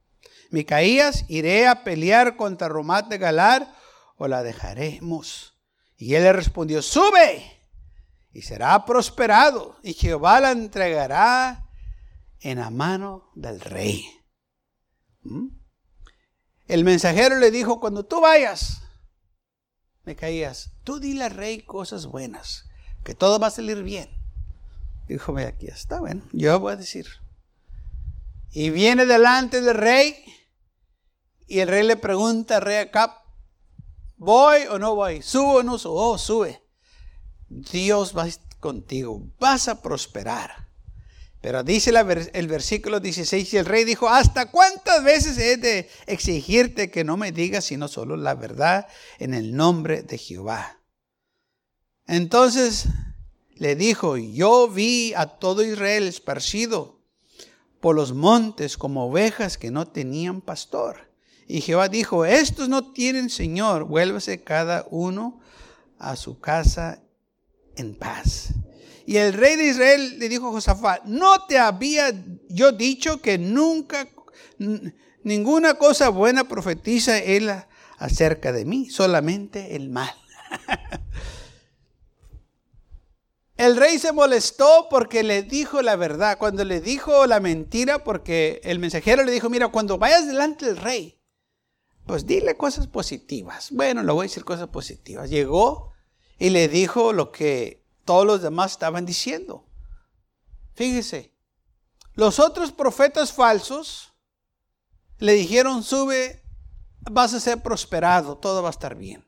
Micaías, 0.49 1.23
iré 1.29 1.67
a 1.67 1.85
pelear 1.85 2.35
contra 2.35 2.67
Romat 2.67 3.07
de 3.07 3.17
Galar, 3.17 3.73
o 4.17 4.27
la 4.27 4.43
dejaremos. 4.43 5.57
Y 5.95 6.15
él 6.15 6.23
le 6.23 6.33
respondió, 6.33 6.81
sube, 6.81 7.61
y 8.33 8.41
será 8.41 8.85
prosperado, 8.85 9.77
y 9.83 9.93
Jehová 9.93 10.41
la 10.41 10.51
entregará 10.51 11.69
en 12.41 12.59
la 12.59 12.69
mano 12.69 13.31
del 13.35 13.61
rey. 13.61 14.05
¿Mm? 15.21 15.60
El 16.71 16.85
mensajero 16.85 17.37
le 17.37 17.51
dijo, 17.51 17.81
cuando 17.81 18.05
tú 18.05 18.21
vayas, 18.21 18.83
me 20.05 20.15
caías, 20.15 20.71
tú 20.85 21.01
dile 21.01 21.25
al 21.25 21.31
rey 21.31 21.63
cosas 21.63 22.05
buenas, 22.05 22.63
que 23.03 23.13
todo 23.13 23.39
va 23.39 23.47
a 23.47 23.51
salir 23.51 23.83
bien. 23.83 24.09
Dijo, 25.05 25.37
aquí 25.37 25.67
está, 25.67 25.99
bueno, 25.99 26.23
yo 26.31 26.57
voy 26.61 26.71
a 26.71 26.77
decir. 26.77 27.07
Y 28.51 28.69
viene 28.69 29.05
delante 29.05 29.59
del 29.59 29.75
rey, 29.75 30.15
y 31.45 31.59
el 31.59 31.67
rey 31.67 31.85
le 31.85 31.97
pregunta 31.97 32.61
rey 32.61 32.77
Acab, 32.77 33.11
¿voy 34.15 34.61
o 34.69 34.79
no 34.79 34.95
voy? 34.95 35.21
¿Subo 35.21 35.55
o 35.55 35.63
no 35.63 35.77
subo? 35.77 36.11
Oh, 36.11 36.17
sube. 36.17 36.63
Dios 37.49 38.17
va 38.17 38.27
contigo, 38.61 39.29
vas 39.41 39.67
a 39.67 39.81
prosperar. 39.81 40.70
Pero 41.41 41.63
dice 41.63 41.91
el 42.33 42.47
versículo 42.47 42.99
16, 42.99 43.53
y 43.53 43.57
el 43.57 43.65
rey 43.65 43.83
dijo, 43.83 44.07
¿hasta 44.07 44.51
cuántas 44.51 45.03
veces 45.03 45.39
he 45.39 45.57
de 45.57 45.89
exigirte 46.05 46.91
que 46.91 47.03
no 47.03 47.17
me 47.17 47.31
digas 47.31 47.65
sino 47.65 47.87
solo 47.87 48.15
la 48.15 48.35
verdad 48.35 48.87
en 49.17 49.33
el 49.33 49.55
nombre 49.55 50.03
de 50.03 50.19
Jehová? 50.19 50.77
Entonces 52.05 52.85
le 53.55 53.75
dijo, 53.75 54.17
yo 54.17 54.67
vi 54.67 55.13
a 55.15 55.25
todo 55.25 55.63
Israel 55.63 56.07
esparcido 56.07 56.99
por 57.79 57.95
los 57.95 58.13
montes 58.13 58.77
como 58.77 59.07
ovejas 59.07 59.57
que 59.57 59.71
no 59.71 59.87
tenían 59.87 60.41
pastor. 60.41 61.09
Y 61.47 61.61
Jehová 61.61 61.89
dijo, 61.89 62.23
estos 62.23 62.69
no 62.69 62.91
tienen 62.93 63.31
Señor, 63.31 63.85
vuélvase 63.85 64.43
cada 64.43 64.85
uno 64.91 65.41
a 65.97 66.15
su 66.15 66.39
casa 66.39 67.01
en 67.75 67.95
paz. 67.95 68.53
Y 69.11 69.17
el 69.17 69.33
rey 69.33 69.57
de 69.57 69.65
Israel 69.65 70.19
le 70.19 70.29
dijo 70.29 70.47
a 70.47 70.51
Josafat, 70.51 71.03
no 71.03 71.45
te 71.45 71.59
había 71.59 72.13
yo 72.47 72.71
dicho 72.71 73.21
que 73.21 73.37
nunca, 73.37 74.07
ninguna 75.21 75.73
cosa 75.73 76.07
buena 76.07 76.45
profetiza 76.45 77.17
él 77.17 77.51
acerca 77.97 78.53
de 78.53 78.63
mí, 78.63 78.89
solamente 78.89 79.75
el 79.75 79.89
mal. 79.89 80.15
el 83.57 83.75
rey 83.75 83.99
se 83.99 84.13
molestó 84.13 84.87
porque 84.89 85.23
le 85.23 85.43
dijo 85.43 85.81
la 85.81 85.97
verdad, 85.97 86.37
cuando 86.37 86.63
le 86.63 86.79
dijo 86.79 87.27
la 87.27 87.41
mentira, 87.41 88.05
porque 88.05 88.61
el 88.63 88.79
mensajero 88.79 89.25
le 89.25 89.33
dijo, 89.33 89.49
mira, 89.49 89.67
cuando 89.67 89.97
vayas 89.97 90.25
delante 90.25 90.67
del 90.67 90.77
rey, 90.77 91.19
pues 92.05 92.25
dile 92.25 92.55
cosas 92.55 92.87
positivas. 92.87 93.71
Bueno, 93.71 94.03
le 94.03 94.13
voy 94.13 94.23
a 94.23 94.29
decir 94.29 94.45
cosas 94.45 94.69
positivas. 94.69 95.29
Llegó 95.29 95.91
y 96.39 96.51
le 96.51 96.69
dijo 96.69 97.11
lo 97.11 97.33
que 97.33 97.80
todos 98.11 98.25
los 98.25 98.41
demás 98.41 98.73
estaban 98.73 99.05
diciendo. 99.05 99.65
Fíjese, 100.73 101.33
los 102.13 102.39
otros 102.39 102.73
profetas 102.73 103.31
falsos 103.31 104.11
le 105.17 105.31
dijeron, 105.31 105.81
sube, 105.81 106.43
vas 107.09 107.33
a 107.33 107.39
ser 107.39 107.63
prosperado, 107.63 108.37
todo 108.37 108.61
va 108.61 108.67
a 108.67 108.71
estar 108.71 108.95
bien. 108.95 109.25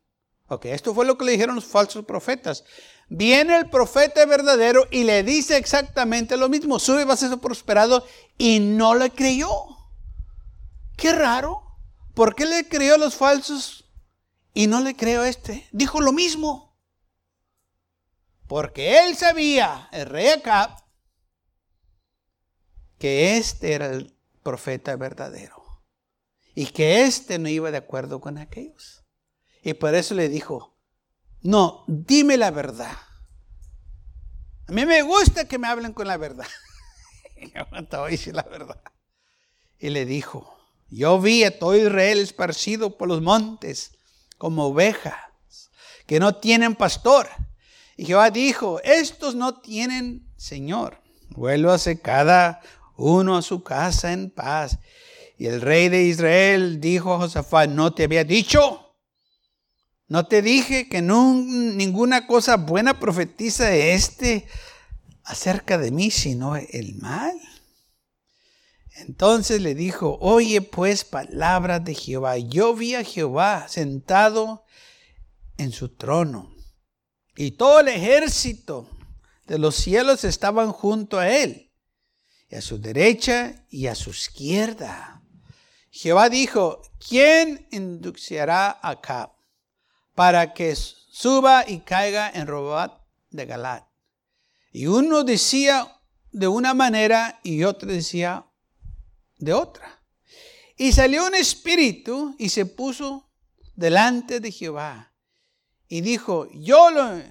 Ok, 0.48 0.66
esto 0.66 0.94
fue 0.94 1.06
lo 1.06 1.18
que 1.18 1.24
le 1.24 1.32
dijeron 1.32 1.56
los 1.56 1.64
falsos 1.64 2.04
profetas. 2.04 2.66
Viene 3.08 3.56
el 3.56 3.70
profeta 3.70 4.26
verdadero 4.26 4.86
y 4.92 5.06
le 5.06 5.24
dice 5.24 5.56
exactamente 5.56 6.36
lo 6.36 6.50
mismo, 6.50 6.78
sube, 6.78 7.06
vas 7.06 7.24
a 7.24 7.30
ser 7.30 7.38
prosperado, 7.38 8.06
y 8.38 8.60
no 8.60 8.96
le 8.96 9.12
creyó. 9.12 9.50
Qué 10.98 11.14
raro. 11.14 11.62
¿Por 12.16 12.36
qué 12.36 12.46
le 12.46 12.68
creyó 12.68 12.96
a 12.96 12.98
los 12.98 13.16
falsos 13.16 13.86
y 14.54 14.68
no 14.68 14.82
le 14.82 14.98
creyó 14.98 15.22
a 15.22 15.30
este? 15.30 15.70
Dijo 15.72 16.02
lo 16.02 16.12
mismo. 16.12 16.73
Porque 18.54 19.00
él 19.00 19.18
sabía, 19.18 19.90
el 19.92 20.06
rey 20.06 20.28
Acab, 20.28 20.70
que 23.00 23.38
este 23.38 23.74
era 23.74 23.88
el 23.88 24.16
profeta 24.44 24.96
verdadero. 24.96 25.82
Y 26.54 26.68
que 26.68 27.02
este 27.02 27.40
no 27.40 27.50
iba 27.50 27.72
de 27.72 27.78
acuerdo 27.78 28.22
con 28.22 28.38
aquellos. 28.38 29.04
Y 29.64 29.74
por 29.74 29.96
eso 29.96 30.14
le 30.14 30.30
dijo, 30.30 30.78
no, 31.42 31.84
dime 31.88 32.38
la 32.38 32.52
verdad. 32.52 32.96
A 34.68 34.72
mí 34.72 34.86
me 34.86 35.02
gusta 35.02 35.48
que 35.48 35.58
me 35.58 35.68
hablen 35.68 35.94
con 35.94 36.06
la 36.06 36.18
verdad. 36.18 36.46
la 37.56 38.44
verdad. 38.44 38.84
Y 39.80 39.90
le 39.90 40.06
dijo, 40.06 40.56
yo 40.92 41.20
vi 41.20 41.44
a 41.44 41.58
todo 41.58 41.76
Israel 41.76 42.20
esparcido 42.20 43.00
por 43.00 43.08
los 43.08 43.20
montes 43.20 43.98
como 44.38 44.68
ovejas 44.68 45.16
que 46.06 46.20
no 46.20 46.36
tienen 46.36 46.76
pastor. 46.76 47.28
Y 47.96 48.06
Jehová 48.06 48.32
dijo, 48.32 48.82
estos 48.84 49.36
no 49.36 49.60
tienen 49.60 50.28
Señor, 50.36 51.02
vuélvase 51.30 52.02
cada 52.02 52.62
uno 52.98 53.38
a 53.38 53.42
su 53.42 53.64
casa 53.64 54.12
en 54.12 54.30
paz. 54.30 54.80
Y 55.38 55.48
el 55.48 55.62
rey 55.62 55.90
de 55.90 56.04
Israel 56.04 56.80
dijo 56.80 57.14
a 57.14 57.18
Josafat, 57.18 57.70
no 57.70 57.94
te 57.94 58.04
había 58.04 58.24
dicho, 58.24 58.96
no 60.08 60.28
te 60.28 60.42
dije 60.42 60.90
que 60.90 61.02
ninguna 61.02 62.28
cosa 62.28 62.58
buena 62.58 63.00
profetiza 63.00 63.74
este 63.74 64.48
acerca 65.24 65.78
de 65.78 65.92
mí, 65.92 66.12
sino 66.12 66.56
el 66.56 66.96
mal. 66.96 67.40
Entonces 68.96 69.62
le 69.62 69.76
dijo, 69.76 70.18
oye 70.22 70.62
pues 70.62 71.04
palabras 71.04 71.84
de 71.84 71.96
Jehová. 71.96 72.38
Yo 72.38 72.76
vi 72.76 72.96
a 72.96 73.04
Jehová 73.04 73.68
sentado 73.68 74.66
en 75.58 75.72
su 75.72 75.90
trono 75.90 76.53
y 77.36 77.52
todo 77.52 77.80
el 77.80 77.88
ejército 77.88 78.88
de 79.48 79.58
los 79.58 79.76
cielos 79.76 80.24
estaban 80.24 80.72
junto 80.72 81.20
a 81.20 81.30
él, 81.30 81.72
y 82.50 82.56
a 82.56 82.62
su 82.62 82.80
derecha 82.80 83.66
y 83.70 83.88
a 83.88 83.96
su 83.96 84.12
izquierda. 84.12 85.22
Jehová 85.90 86.30
dijo, 86.30 86.82
¿quién 87.08 87.68
inducirá 87.72 88.80
acá 88.82 89.34
para 90.16 90.54
que 90.54 90.76
suba 90.76 91.66
y 91.68 91.80
caiga 91.82 92.32
en 92.34 92.48
Robat 92.48 93.00
de 93.30 93.46
Galat? 93.46 93.86
Y 94.72 94.88
uno 94.88 95.24
decía 95.24 96.02
de 96.32 96.48
una 96.48 96.74
manera 96.74 97.40
y 97.44 97.64
otro 97.64 97.90
decía 97.90 98.46
de 99.38 99.54
otra. 99.54 100.02
Y 100.78 100.92
salió 100.94 101.28
un 101.28 101.36
espíritu 101.36 102.36
y 102.40 102.50
se 102.50 102.66
puso 102.66 103.30
delante 103.76 104.40
de 104.40 104.52
Jehová 104.52 105.13
y 105.94 106.02
dijo, 106.02 106.48
yo 106.52 106.90
lo 106.90 107.22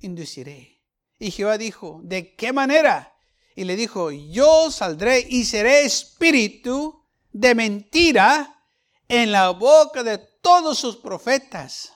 induciré. 0.00 0.80
Y 1.18 1.30
Jehová 1.30 1.58
dijo, 1.58 2.00
¿de 2.02 2.34
qué 2.34 2.50
manera? 2.50 3.14
Y 3.54 3.64
le 3.64 3.76
dijo, 3.76 4.10
yo 4.10 4.70
saldré 4.70 5.26
y 5.28 5.44
seré 5.44 5.84
espíritu 5.84 7.04
de 7.32 7.54
mentira 7.54 8.64
en 9.06 9.32
la 9.32 9.50
boca 9.50 10.02
de 10.02 10.16
todos 10.16 10.78
sus 10.78 10.96
profetas. 10.96 11.92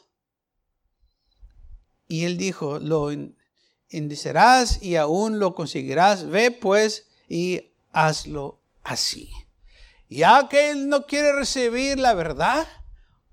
Y 2.06 2.26
él 2.26 2.36
dijo, 2.36 2.78
lo 2.78 3.08
inducirás 3.88 4.82
y 4.82 4.96
aún 4.96 5.38
lo 5.38 5.54
conseguirás. 5.54 6.28
Ve 6.28 6.50
pues 6.50 7.08
y 7.30 7.72
hazlo 7.92 8.60
así. 8.82 9.30
Ya 10.10 10.50
que 10.50 10.68
él 10.68 10.90
no 10.90 11.06
quiere 11.06 11.32
recibir 11.32 11.98
la 11.98 12.12
verdad, 12.12 12.68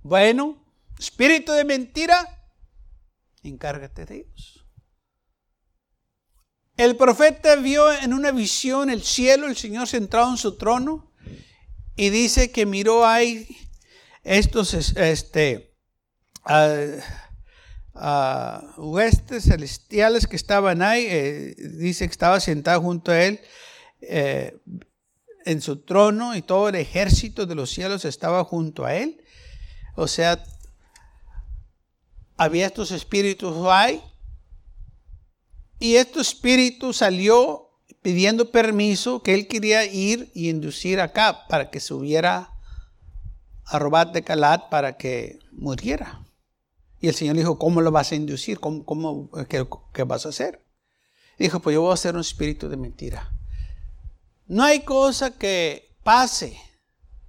bueno, 0.04 0.64
espíritu 0.98 1.52
de 1.52 1.66
mentira, 1.66 2.37
encárgate 3.50 4.06
de 4.06 4.16
ellos. 4.18 4.66
El 6.78 6.96
profeta 6.96 7.56
vio 7.56 7.92
en 7.92 8.14
una 8.14 8.32
visión 8.32 8.90
el 8.92 9.02
cielo, 9.02 9.48
el 9.48 9.58
Señor 9.58 9.88
sentado 9.88 10.30
en 10.30 10.38
su 10.38 10.58
trono, 10.58 11.12
y 11.96 12.10
dice 12.10 12.52
que 12.52 12.68
miró 12.68 13.06
ahí 13.06 13.48
estos 14.24 14.74
este, 14.74 15.76
huestes 18.78 19.44
celestiales 19.46 20.28
que 20.28 20.36
estaban 20.36 20.84
ahí. 20.84 21.08
Eh, 21.10 21.56
dice 21.58 22.06
que 22.06 22.12
estaba 22.12 22.40
sentado 22.40 22.82
junto 22.82 23.12
a 23.12 23.24
él 23.24 23.42
eh, 24.02 24.60
en 25.46 25.62
su 25.62 25.78
trono 25.78 26.36
y 26.36 26.44
todo 26.44 26.70
el 26.70 26.76
ejército 26.76 27.48
de 27.48 27.56
los 27.56 27.72
cielos 27.72 28.06
estaba 28.06 28.44
junto 28.44 28.86
a 28.86 28.94
él. 28.94 29.24
O 29.96 30.08
sea, 30.08 30.44
había 32.38 32.68
estos 32.68 32.92
espíritus 32.92 33.56
ahí. 33.68 34.02
Y 35.80 35.96
este 35.96 36.22
espíritu 36.22 36.94
salió 36.94 37.70
pidiendo 38.02 38.52
permiso 38.52 39.22
que 39.22 39.34
él 39.34 39.48
quería 39.48 39.86
ir 39.86 40.32
y 40.34 40.50
inducir 40.50 41.00
acá 41.00 41.46
para 41.48 41.70
que 41.70 41.80
subiera 41.80 42.54
a 43.66 43.80
Robat 43.80 44.14
de 44.14 44.24
Calat 44.24 44.70
para 44.70 44.98
que 44.98 45.40
muriera. 45.52 46.24
Y 47.00 47.10
el 47.10 47.16
Señor 47.16 47.36
dijo, 47.36 47.60
¿cómo 47.60 47.82
lo 47.82 47.92
vas 47.92 48.12
a 48.12 48.16
inducir? 48.16 48.60
¿Cómo, 48.60 48.86
cómo 48.86 49.30
qué, 49.50 50.04
vas 50.04 50.26
a 50.26 50.30
hacer? 50.30 50.66
Dijo, 51.38 51.60
pues 51.60 51.74
yo 51.74 51.82
voy 51.82 51.92
a 51.92 51.96
hacer 51.96 52.16
un 52.16 52.22
espíritu 52.22 52.70
de 52.70 52.78
mentira. 52.78 53.32
No 54.48 54.64
hay 54.64 54.82
cosa 54.82 55.38
que 55.38 55.96
pase 56.04 56.60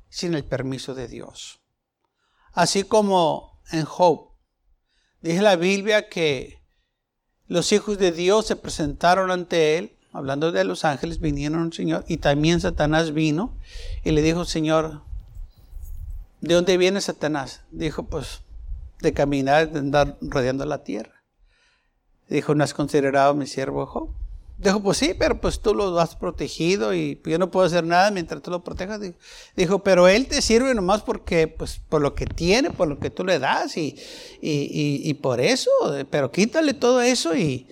sin 0.09 0.35
el 0.35 0.45
permiso 0.45 0.95
de 0.95 1.09
Dios. 1.09 1.61
Así 2.53 2.85
como 2.85 3.61
en 3.71 3.85
Job, 3.85 4.28
dice 5.23 5.43
la 5.43 5.57
Biblia 5.57 6.09
que 6.09 6.59
los 7.47 7.73
hijos 7.73 7.99
de 7.99 8.13
Dios 8.13 8.47
se 8.47 8.57
presentaron 8.57 9.31
ante 9.31 9.79
él 9.79 9.99
hablando 10.13 10.53
de 10.53 10.65
los 10.65 10.85
ángeles, 10.85 11.21
vinieron 11.21 11.63
al 11.63 11.73
Señor 11.73 12.05
y 12.09 12.17
también 12.19 12.61
Satanás 12.61 13.13
vino 13.13 13.57
y 14.05 14.11
le 14.11 14.23
dijo, 14.23 14.45
Señor, 14.45 15.03
¿de 16.41 16.55
dónde 16.55 16.77
viene 16.77 17.01
Satanás? 17.01 17.63
Dijo, 17.71 18.05
pues 18.05 18.43
de 19.01 19.13
caminar, 19.13 19.71
de 19.71 19.79
andar 19.79 20.17
rodeando 20.21 20.65
la 20.65 20.83
tierra. 20.83 21.23
Dijo, 22.29 22.55
¿no 22.55 22.65
has 22.65 22.75
considerado 22.75 23.35
mi 23.35 23.47
siervo 23.47 23.87
Job? 23.87 24.11
Dijo, 24.59 24.83
pues 24.83 24.99
sí, 24.99 25.15
pero 25.17 25.41
pues 25.41 25.61
tú 25.61 25.73
lo 25.73 25.99
has 26.01 26.17
protegido 26.17 26.93
y 26.93 27.21
yo 27.25 27.39
no 27.39 27.49
puedo 27.49 27.65
hacer 27.65 27.85
nada 27.85 28.11
mientras 28.11 28.43
tú 28.43 28.51
lo 28.51 28.65
protejas. 28.65 29.01
Dijo, 29.57 29.85
pero 29.85 30.09
él 30.09 30.27
te 30.27 30.43
sirve 30.43 30.75
nomás 30.75 31.03
porque, 31.03 31.47
pues, 31.47 31.81
por 31.89 32.03
lo 32.03 32.17
que 32.17 32.27
tiene, 32.27 32.71
por 32.71 32.89
lo 32.89 32.99
que 32.99 33.11
tú 33.11 33.25
le 33.25 33.39
das 33.39 33.77
y, 33.77 33.97
y, 34.43 35.01
y 35.09 35.15
por 35.15 35.41
eso, 35.41 35.71
pero 36.11 36.33
quítale 36.33 36.75
todo 36.75 37.01
eso 37.01 37.37
y 37.37 37.69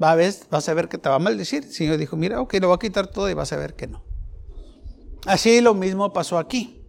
va 0.00 0.12
a 0.12 0.14
ver, 0.14 0.32
vas 0.48 0.68
a 0.68 0.74
ver 0.74 0.88
que 0.88 0.96
te 0.96 1.08
va 1.08 1.16
a 1.16 1.18
maldecir. 1.18 1.64
El 1.64 1.72
Señor 1.72 1.98
dijo, 1.98 2.16
mira, 2.16 2.40
ok, 2.40 2.54
lo 2.60 2.68
voy 2.68 2.76
a 2.76 2.78
quitar 2.78 3.08
todo 3.08 3.28
y 3.28 3.34
vas 3.34 3.52
a 3.52 3.56
ver 3.56 3.74
que 3.74 3.88
no. 3.88 4.04
Así 5.26 5.60
lo 5.60 5.74
mismo 5.74 6.12
pasó 6.12 6.38
aquí. 6.38 6.84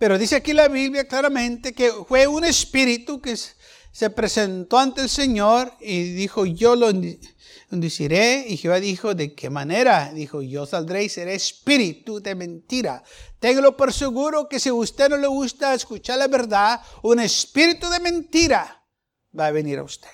Pero 0.00 0.18
dice 0.18 0.34
aquí 0.34 0.52
la 0.52 0.66
Biblia 0.66 1.06
claramente 1.06 1.74
que 1.74 1.92
fue 2.08 2.26
un 2.26 2.44
espíritu 2.44 3.20
que 3.20 3.36
se 3.92 4.10
presentó 4.10 4.78
ante 4.78 5.02
el 5.02 5.08
Señor 5.08 5.72
y 5.80 6.02
dijo, 6.14 6.44
yo 6.44 6.74
lo 6.74 6.90
induciré. 7.70 8.44
Y 8.48 8.56
Jehová 8.56 8.80
dijo, 8.80 9.14
¿de 9.14 9.34
qué 9.34 9.50
manera? 9.50 10.12
Dijo, 10.12 10.42
yo 10.42 10.66
saldré 10.66 11.04
y 11.04 11.08
seré 11.08 11.34
espíritu 11.34 12.20
de 12.20 12.34
mentira. 12.34 13.02
Téngalo 13.38 13.76
por 13.76 13.92
seguro 13.92 14.48
que 14.48 14.60
si 14.60 14.68
a 14.68 14.74
usted 14.74 15.08
no 15.08 15.16
le 15.16 15.26
gusta 15.26 15.74
escuchar 15.74 16.18
la 16.18 16.28
verdad, 16.28 16.80
un 17.02 17.20
espíritu 17.20 17.88
de 17.88 18.00
mentira 18.00 18.84
va 19.38 19.46
a 19.46 19.52
venir 19.52 19.78
a 19.78 19.84
usted. 19.84 20.08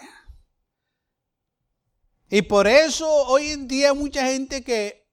Y 2.29 2.43
por 2.43 2.67
eso 2.67 3.09
hoy 3.09 3.49
en 3.49 3.69
día 3.69 3.95
mucha 3.95 4.27
gente 4.27 4.63
que, 4.63 5.06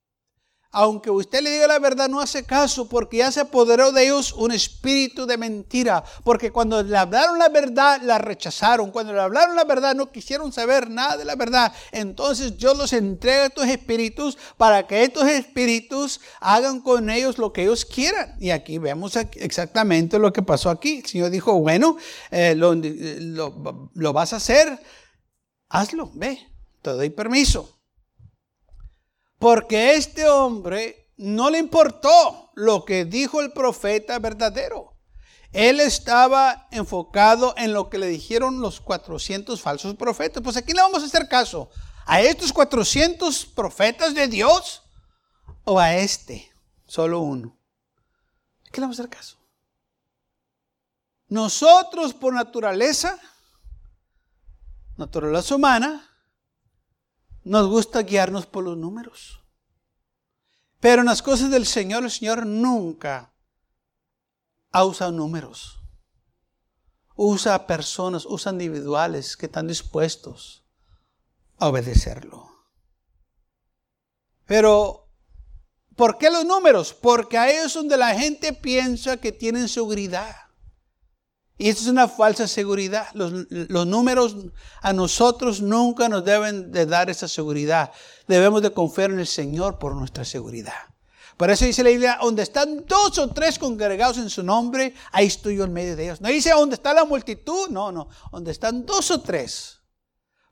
aunque 0.74 1.10
usted 1.10 1.42
le 1.42 1.52
diga 1.52 1.68
la 1.68 1.80
verdad, 1.80 2.10
no 2.10 2.20
hace 2.20 2.44
caso 2.44 2.90
porque 2.90 3.18
ya 3.18 3.32
se 3.32 3.40
apoderó 3.40 3.92
de 3.92 4.06
ellos 4.06 4.34
un 4.34 4.52
espíritu 4.52 5.26
de 5.26 5.38
mentira. 5.38 6.04
Porque 6.24 6.52
cuando 6.52 6.84
le 6.84 6.98
hablaron 6.98 7.40
la 7.40 7.50
verdad, 7.50 8.02
la 8.02 8.18
rechazaron. 8.18 8.92
Cuando 8.92 9.14
le 9.14 9.22
hablaron 9.22 9.56
la 9.56 9.64
verdad, 9.64 9.96
no 9.96 10.12
quisieron 10.12 10.52
saber 10.52 10.90
nada 10.90 11.16
de 11.16 11.26
la 11.26 11.36
verdad. 11.36 11.72
Entonces 11.92 12.58
yo 12.58 12.74
los 12.74 12.92
entrego 12.92 13.44
a 13.44 13.46
estos 13.46 13.68
espíritus 13.68 14.38
para 14.58 14.86
que 14.88 15.04
estos 15.04 15.28
espíritus 15.28 16.20
hagan 16.42 16.82
con 16.82 17.10
ellos 17.10 17.38
lo 17.38 17.54
que 17.54 17.62
ellos 17.62 17.86
quieran. 17.86 18.36
Y 18.40 18.50
aquí 18.50 18.80
vemos 18.80 19.16
exactamente 19.16 20.20
lo 20.20 20.34
que 20.34 20.42
pasó 20.42 20.70
aquí. 20.70 20.98
El 20.98 21.06
Señor 21.06 21.30
dijo, 21.30 21.54
bueno, 21.60 21.98
eh, 22.32 22.56
lo, 22.56 22.74
lo 23.94 24.14
vas 24.14 24.34
a 24.34 24.38
hacer, 24.38 24.80
hazlo, 25.70 26.12
ve 26.16 26.54
te 26.84 26.92
doy 26.92 27.10
permiso. 27.10 27.80
Porque 29.44 29.96
este 29.96 30.26
hombre 30.30 31.12
no 31.18 31.50
le 31.50 31.58
importó 31.58 32.50
lo 32.56 32.86
que 32.86 33.04
dijo 33.04 33.42
el 33.42 33.52
profeta 33.52 34.18
verdadero. 34.18 34.96
Él 35.52 35.82
estaba 35.82 36.70
enfocado 36.72 37.54
en 37.58 37.74
lo 37.74 37.90
que 37.90 37.98
le 37.98 38.08
dijeron 38.08 38.62
los 38.62 38.80
400 38.80 39.62
falsos 39.62 39.96
profetas. 39.96 40.42
Pues 40.42 40.56
aquí 40.56 40.72
le 40.72 40.82
vamos 40.82 41.04
a 41.04 41.08
hacer 41.08 41.28
caso. 41.28 41.70
¿A 42.06 42.22
estos 42.22 42.54
400 42.54 43.48
profetas 43.48 44.16
de 44.16 44.30
Dios? 44.30 44.84
¿O 45.66 45.78
a 45.78 45.94
este? 45.94 46.50
Solo 46.86 47.20
uno. 47.20 47.60
¿Qué 48.72 48.80
le 48.80 48.86
vamos 48.86 48.98
a 48.98 49.02
hacer 49.02 49.14
caso? 49.14 49.36
Nosotros 51.28 52.14
por 52.14 52.34
naturaleza, 52.34 53.20
naturaleza 54.96 55.54
humana, 55.54 56.13
nos 57.44 57.68
gusta 57.68 58.02
guiarnos 58.04 58.46
por 58.46 58.64
los 58.64 58.78
números. 58.78 59.42
Pero 60.80 61.02
en 61.02 61.08
las 61.08 61.22
cosas 61.22 61.50
del 61.50 61.66
Señor, 61.66 62.04
el 62.04 62.12
Señor 62.12 62.46
nunca 62.46 63.34
ha 64.72 64.84
usado 64.84 65.12
números. 65.12 65.80
Usa 67.16 67.68
personas, 67.68 68.26
usa 68.26 68.52
individuales 68.52 69.38
que 69.38 69.46
están 69.46 69.68
dispuestos 69.68 70.66
a 71.58 71.68
obedecerlo. 71.70 72.50
Pero, 74.46 75.10
¿por 75.96 76.18
qué 76.18 76.30
los 76.30 76.44
números? 76.44 76.94
Porque 76.94 77.38
ahí 77.38 77.56
es 77.56 77.74
donde 77.74 77.96
la 77.96 78.14
gente 78.14 78.52
piensa 78.52 79.18
que 79.18 79.32
tienen 79.32 79.70
seguridad. 79.70 80.36
Y 81.58 81.70
esto 81.70 81.84
es 81.84 81.88
una 81.88 82.08
falsa 82.08 82.48
seguridad. 82.48 83.08
Los, 83.14 83.32
números 83.88 84.36
a 84.82 84.92
nosotros 84.92 85.62
nunca 85.62 86.10
nos 86.10 86.26
deben 86.26 86.72
de 86.72 86.86
dar 86.86 87.10
esa 87.10 87.28
seguridad. 87.28 87.92
Debemos 88.28 88.62
de 88.62 88.72
confiar 88.72 89.12
en 89.12 89.20
el 89.20 89.28
Señor 89.28 89.78
por 89.78 89.96
nuestra 89.96 90.26
seguridad. 90.26 90.74
Por 91.38 91.50
eso 91.50 91.66
dice 91.66 91.84
la 91.84 91.90
Biblia, 91.90 92.20
donde 92.22 92.44
están 92.44 92.86
dos 92.86 93.18
o 93.18 93.30
tres 93.30 93.58
congregados 93.58 94.18
en 94.18 94.30
su 94.30 94.44
nombre, 94.44 94.94
ahí 95.12 95.28
estoy 95.28 95.58
yo 95.58 95.64
en 95.64 95.74
medio 95.74 95.96
de 95.96 96.06
ellos. 96.06 96.22
No 96.22 96.30
dice 96.30 96.52
donde 96.52 96.76
está 96.76 96.94
la 96.94 97.06
multitud, 97.06 97.70
no, 97.70 97.92
no, 97.92 98.08
donde 98.32 98.52
están 98.52 98.86
dos 98.86 99.10
o 99.12 99.22
tres. 99.22 99.80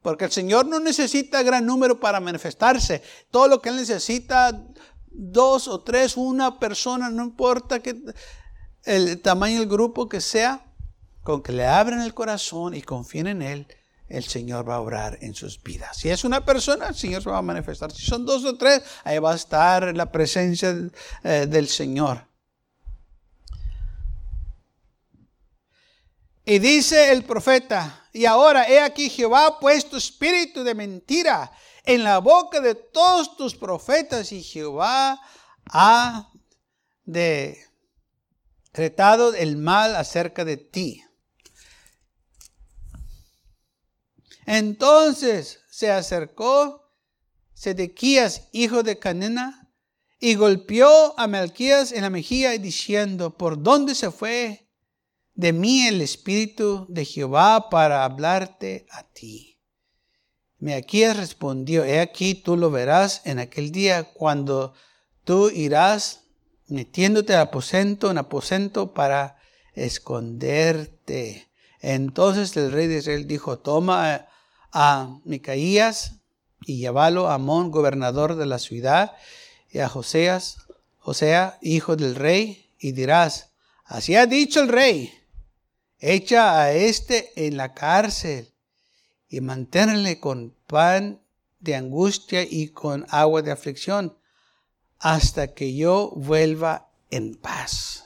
Porque 0.01 0.25
el 0.25 0.31
Señor 0.31 0.65
no 0.65 0.79
necesita 0.79 1.43
gran 1.43 1.65
número 1.65 1.99
para 1.99 2.19
manifestarse. 2.19 3.03
Todo 3.29 3.47
lo 3.47 3.61
que 3.61 3.69
Él 3.69 3.75
necesita, 3.75 4.65
dos 5.11 5.67
o 5.67 5.81
tres, 5.81 6.17
una 6.17 6.59
persona, 6.59 7.09
no 7.09 7.23
importa 7.23 7.79
que 7.81 8.01
el 8.83 9.21
tamaño 9.21 9.59
del 9.59 9.69
grupo 9.69 10.09
que 10.09 10.19
sea, 10.21 10.70
con 11.23 11.41
que 11.41 11.51
le 11.51 11.65
abran 11.65 12.01
el 12.01 12.13
corazón 12.13 12.73
y 12.73 12.81
confíen 12.81 13.27
en 13.27 13.41
Él, 13.41 13.67
el 14.07 14.23
Señor 14.23 14.67
va 14.67 14.75
a 14.75 14.81
obrar 14.81 15.17
en 15.21 15.33
sus 15.33 15.61
vidas. 15.61 15.97
Si 15.97 16.09
es 16.09 16.23
una 16.23 16.43
persona, 16.43 16.89
el 16.89 16.95
Señor 16.95 17.23
se 17.23 17.29
va 17.29 17.37
a 17.37 17.41
manifestar. 17.41 17.91
Si 17.91 18.05
son 18.05 18.25
dos 18.25 18.43
o 18.43 18.57
tres, 18.57 18.81
ahí 19.03 19.19
va 19.19 19.31
a 19.31 19.35
estar 19.35 19.95
la 19.95 20.11
presencia 20.11 20.75
eh, 21.23 21.45
del 21.47 21.67
Señor. 21.67 22.27
Y 26.43 26.59
dice 26.59 27.11
el 27.11 27.23
profeta, 27.23 28.09
y 28.11 28.25
ahora 28.25 28.67
he 28.67 28.81
aquí 28.81 29.09
Jehová 29.09 29.47
ha 29.47 29.59
puesto 29.59 29.95
espíritu 29.95 30.63
de 30.63 30.75
mentira 30.75 31.51
en 31.85 32.03
la 32.03 32.17
boca 32.17 32.59
de 32.59 32.75
todos 32.75 33.37
tus 33.37 33.55
profetas 33.55 34.31
y 34.31 34.43
Jehová 34.43 35.21
ha 35.65 36.31
decretado 37.05 37.63
el 39.35 39.57
mal 39.57 39.95
acerca 39.95 40.43
de 40.43 40.57
ti. 40.57 41.03
Entonces 44.53 45.61
se 45.69 45.91
acercó 45.91 46.91
Sedequías, 47.53 48.49
hijo 48.51 48.83
de 48.83 48.99
Canena, 48.99 49.71
y 50.19 50.35
golpeó 50.35 51.17
a 51.17 51.25
Melquías 51.27 51.93
en 51.93 52.01
la 52.01 52.09
mejilla 52.09 52.51
diciendo, 52.57 53.37
¿por 53.37 53.63
dónde 53.63 53.95
se 53.95 54.11
fue 54.11 54.67
de 55.35 55.53
mí 55.53 55.87
el 55.87 56.01
Espíritu 56.01 56.85
de 56.89 57.05
Jehová 57.05 57.69
para 57.69 58.03
hablarte 58.03 58.87
a 58.91 59.03
ti? 59.03 59.61
Melquías 60.59 61.15
respondió, 61.15 61.85
he 61.85 62.01
aquí 62.01 62.35
tú 62.35 62.57
lo 62.57 62.71
verás 62.71 63.21
en 63.23 63.39
aquel 63.39 63.71
día 63.71 64.03
cuando 64.03 64.73
tú 65.23 65.49
irás 65.49 66.25
metiéndote 66.67 67.35
al 67.35 67.43
aposento 67.43 68.11
en 68.11 68.17
aposento 68.17 68.93
para 68.93 69.37
esconderte. 69.75 71.49
Entonces 71.79 72.57
el 72.57 72.73
rey 72.73 72.87
de 72.87 72.97
Israel 72.97 73.27
dijo, 73.27 73.57
toma 73.57 74.27
a 74.71 75.19
Micaías 75.25 76.21
y 76.65 76.77
llévalo 76.77 77.29
a 77.29 77.35
Amón, 77.35 77.71
gobernador 77.71 78.35
de 78.35 78.45
la 78.45 78.59
ciudad, 78.59 79.13
y 79.69 79.79
a 79.79 79.89
Joseas, 79.89 80.57
o 81.01 81.13
sea, 81.13 81.57
hijo 81.61 81.95
del 81.95 82.15
rey, 82.15 82.69
y 82.77 82.91
dirás, 82.91 83.51
así 83.85 84.15
ha 84.15 84.25
dicho 84.25 84.61
el 84.61 84.67
rey, 84.67 85.13
echa 85.99 86.61
a 86.61 86.73
este 86.73 87.31
en 87.47 87.57
la 87.57 87.73
cárcel 87.73 88.53
y 89.29 89.39
manténle 89.39 90.19
con 90.19 90.55
pan 90.67 91.21
de 91.59 91.75
angustia 91.75 92.43
y 92.43 92.69
con 92.69 93.05
agua 93.09 93.41
de 93.41 93.51
aflicción 93.51 94.17
hasta 94.99 95.53
que 95.53 95.75
yo 95.75 96.11
vuelva 96.15 96.89
en 97.09 97.35
paz. 97.35 98.05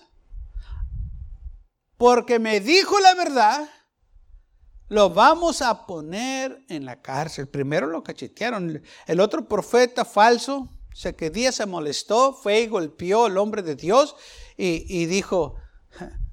Porque 1.97 2.39
me 2.39 2.59
dijo 2.59 2.99
la 2.99 3.13
verdad, 3.15 3.69
lo 4.87 5.09
vamos 5.09 5.61
a 5.61 5.85
poner 5.85 6.63
en 6.69 6.85
la 6.85 7.01
cárcel. 7.01 7.47
Primero 7.47 7.87
lo 7.87 8.03
cachetearon. 8.03 8.81
El 9.07 9.19
otro 9.19 9.47
profeta 9.47 10.05
falso, 10.05 10.69
que 11.17 11.29
día 11.29 11.51
se 11.51 11.65
molestó, 11.65 12.33
fue 12.33 12.61
y 12.61 12.67
golpeó 12.67 13.25
al 13.25 13.37
hombre 13.37 13.61
de 13.61 13.75
Dios 13.75 14.15
y, 14.57 15.05
dijo, 15.05 15.55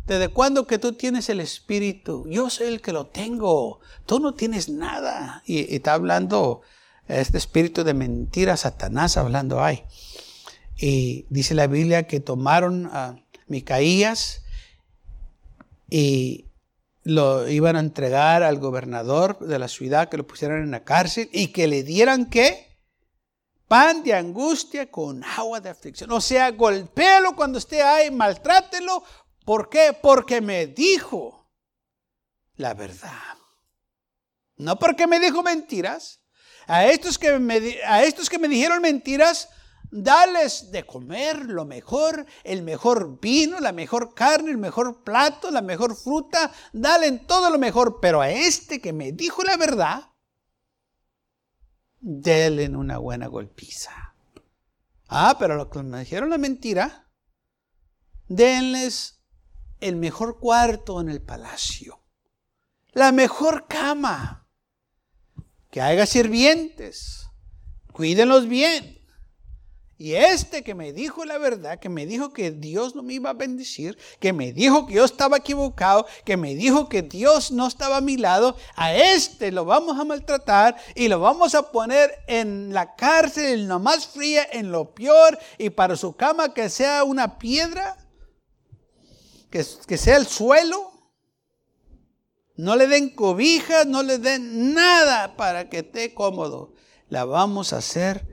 ¿desde 0.07 0.29
cuándo 0.29 0.67
que 0.67 0.79
tú 0.79 0.93
tienes 0.93 1.29
el 1.29 1.41
Espíritu? 1.41 2.25
Yo 2.29 2.49
soy 2.51 2.69
el 2.69 2.81
que 2.81 2.93
lo 2.93 3.07
tengo, 3.07 3.81
tú 4.07 4.21
no 4.21 4.35
tienes 4.35 4.69
nada. 4.69 5.43
Y, 5.47 5.75
está 5.75 5.95
hablando 5.95 6.61
este 7.09 7.39
espíritu 7.39 7.83
de 7.83 7.95
mentira, 7.95 8.57
Satanás 8.57 9.17
hablando 9.17 9.63
ahí. 9.63 9.85
Y 10.77 11.27
dice 11.31 11.55
la 11.55 11.67
Biblia 11.67 12.07
que 12.07 12.21
tomaron 12.21 12.87
a 12.87 13.17
Micaías 13.49 14.43
y 15.91 16.47
lo 17.05 17.49
iban 17.49 17.77
a 17.77 17.81
entregar 17.81 18.43
al 18.43 18.59
gobernador 18.59 19.39
de 19.41 19.59
la 19.59 19.69
ciudad, 19.69 20.09
que 20.09 20.17
lo 20.17 20.27
pusieran 20.27 20.63
en 20.63 20.71
la 20.71 20.85
cárcel 20.85 21.29
y 21.33 21.49
que 21.49 21.67
le 21.67 21.83
dieran 21.83 22.31
qué? 22.31 22.79
Pan 23.67 24.03
de 24.03 24.15
angustia 24.15 24.91
con 24.91 25.25
agua 25.25 25.61
de 25.61 25.71
aflicción. 25.71 26.13
O 26.13 26.21
sea, 26.21 26.51
golpéelo 26.51 27.35
cuando 27.35 27.59
esté 27.59 27.83
ahí, 27.83 28.11
maltrátelo. 28.11 29.03
¿Por 29.45 29.69
qué? 29.69 29.97
Porque 30.01 30.41
me 30.41 30.67
dijo 30.67 31.43
la 32.57 32.75
verdad. 32.75 33.37
No 34.57 34.79
porque 34.79 35.07
me 35.07 35.19
dijo 35.19 35.43
mentiras. 35.43 36.21
A 36.67 36.87
estos 36.87 37.19
que 37.19 37.39
me, 37.39 37.81
a 37.85 38.05
estos 38.05 38.31
que 38.31 38.39
me 38.39 38.47
dijeron 38.47 38.81
mentiras, 38.81 39.49
Dales 39.95 40.71
de 40.73 40.87
comer 40.87 41.45
lo 41.45 41.67
mejor, 41.67 42.25
el 42.45 42.63
mejor 42.63 43.21
vino, 43.21 43.61
la 43.61 43.73
mejor 43.73 44.15
carne, 44.15 44.51
el 44.51 44.57
mejor 44.57 45.05
plato, 45.05 45.51
la 45.51 45.61
mejor 45.61 45.95
fruta. 45.95 46.51
Dale 46.73 47.13
todo 47.19 47.51
lo 47.51 47.59
mejor. 47.59 48.01
Pero 48.01 48.23
a 48.23 48.31
este 48.31 48.81
que 48.81 48.95
me 48.95 49.13
dijo 49.13 49.43
la 49.43 49.59
verdad, 49.59 50.09
denle 52.01 52.71
una 52.71 52.97
buena 52.97 53.27
golpiza. 53.27 54.15
Ah, 55.09 55.37
pero 55.39 55.57
los 55.57 55.69
que 55.69 55.83
me 55.83 55.99
dijeron 55.99 56.31
la 56.31 56.39
mentira, 56.39 57.11
denles 58.29 59.21
el 59.81 59.97
mejor 59.97 60.41
cuarto 60.41 61.03
en 61.03 61.11
el 61.11 61.21
palacio, 61.21 62.01
la 62.93 63.13
mejor 63.13 63.67
cama, 63.69 64.49
que 65.71 65.83
haya 65.83 66.07
sirvientes, 66.07 67.27
cuídenlos 67.93 68.49
bien 68.49 69.02
y 70.03 70.17
este 70.17 70.65
que 70.65 70.75
me 70.75 70.93
dijo 70.93 71.25
la 71.25 71.39
verdad, 71.39 71.79
que 71.79 71.89
me 71.89 72.07
dijo 72.07 72.33
que 72.33 72.51
Dios 72.51 72.97
no 72.97 73.05
me 73.05 73.15
iba 73.15 73.31
a 73.31 73.35
bendecir, 73.35 73.97
que 74.19 74.33
me 74.33 74.53
dijo 74.53 74.85
que 74.85 74.95
yo 74.95 75.05
estaba 75.05 75.37
equivocado, 75.37 76.09
que 76.25 76.37
me 76.37 76.57
dijo 76.57 76.89
que 76.89 77.03
Dios 77.03 77.53
no 77.53 77.69
estaba 77.69 77.99
a 77.99 78.01
mi 78.01 78.17
lado, 78.17 78.57
a 78.75 78.93
este 78.93 79.53
lo 79.53 79.65
vamos 79.65 80.01
a 80.01 80.05
maltratar 80.05 80.77
y 80.97 81.07
lo 81.07 81.21
vamos 81.21 81.55
a 81.55 81.71
poner 81.71 82.11
en 82.27 82.73
la 82.73 82.97
cárcel, 82.97 83.61
en 83.61 83.69
lo 83.69 83.79
más 83.79 84.09
fría, 84.09 84.45
en 84.51 84.73
lo 84.73 84.93
peor, 84.93 85.39
y 85.57 85.71
para 85.71 85.95
su 85.95 86.17
cama 86.17 86.53
que 86.53 86.69
sea 86.69 87.05
una 87.05 87.39
piedra, 87.39 87.97
que, 89.51 89.65
que 89.87 89.97
sea 89.97 90.17
el 90.17 90.27
suelo. 90.27 90.91
No 92.57 92.75
le 92.75 92.89
den 92.89 93.11
cobijas, 93.11 93.87
no 93.87 94.03
le 94.03 94.19
den 94.19 94.75
nada 94.75 95.37
para 95.37 95.71
que 95.71 95.79
esté 95.79 96.13
cómodo. 96.13 96.75
La 97.09 97.25
vamos 97.25 97.73
a 97.73 97.77
hacer 97.77 98.32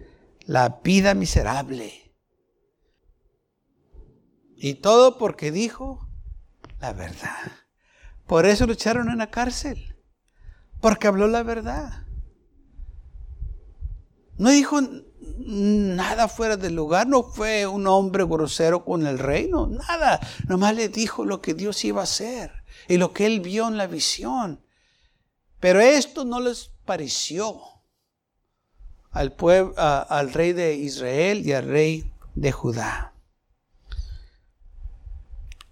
la 0.49 0.79
vida 0.83 1.13
miserable. 1.13 2.11
Y 4.55 4.73
todo 4.73 5.19
porque 5.19 5.51
dijo 5.51 6.09
la 6.79 6.91
verdad. 6.91 7.51
Por 8.25 8.47
eso 8.47 8.65
lo 8.65 8.73
echaron 8.73 9.11
en 9.11 9.19
la 9.19 9.29
cárcel. 9.29 9.95
Porque 10.81 11.05
habló 11.05 11.27
la 11.27 11.43
verdad. 11.43 12.07
No 14.39 14.49
dijo 14.49 14.79
nada 15.37 16.27
fuera 16.27 16.57
del 16.57 16.73
lugar, 16.73 17.05
no 17.05 17.21
fue 17.21 17.67
un 17.67 17.85
hombre 17.85 18.23
grosero 18.23 18.83
con 18.83 19.05
el 19.05 19.19
reino, 19.19 19.67
nada. 19.67 20.19
Nomás 20.47 20.75
le 20.75 20.89
dijo 20.89 21.25
lo 21.25 21.43
que 21.43 21.53
Dios 21.53 21.85
iba 21.85 22.01
a 22.01 22.05
hacer 22.05 22.63
y 22.87 22.97
lo 22.97 23.13
que 23.13 23.27
él 23.27 23.39
vio 23.39 23.67
en 23.67 23.77
la 23.77 23.85
visión. 23.85 24.65
Pero 25.59 25.79
esto 25.79 26.25
no 26.25 26.39
les 26.39 26.71
pareció 26.85 27.78
al, 29.11 30.33
rey 30.33 30.53
de 30.53 30.75
Israel 30.75 31.45
y 31.45 31.53
al 31.53 31.67
rey 31.67 32.11
de 32.35 32.51
Judá. 32.51 33.13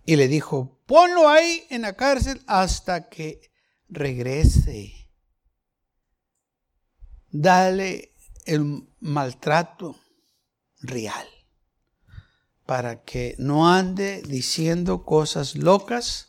Y 0.06 0.16
le 0.16 0.28
dijo, 0.28 0.80
ponlo 0.86 1.28
ahí 1.28 1.66
en 1.70 1.82
la 1.82 1.94
cárcel 1.94 2.42
hasta 2.48 3.10
que 3.10 3.42
regrese. 3.90 4.94
Dale 7.30 8.14
el 8.46 8.88
maltrato 9.00 10.00
real 10.80 11.28
para 12.66 13.04
que 13.04 13.36
no 13.38 13.70
ande 13.70 14.22
diciendo 14.24 15.04
cosas 15.04 15.56
locas 15.56 16.27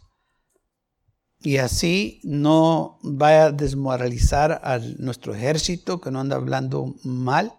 y 1.49 1.57
así 1.57 2.21
no 2.25 2.99
vaya 3.03 3.47
a 3.47 3.53
desmoralizar 3.53 4.61
a 4.65 4.77
nuestro 4.99 5.35
ejército 5.35 5.99
que 5.99 6.11
no 6.11 6.21
anda 6.21 6.37
hablando 6.37 6.95
mal, 7.05 7.59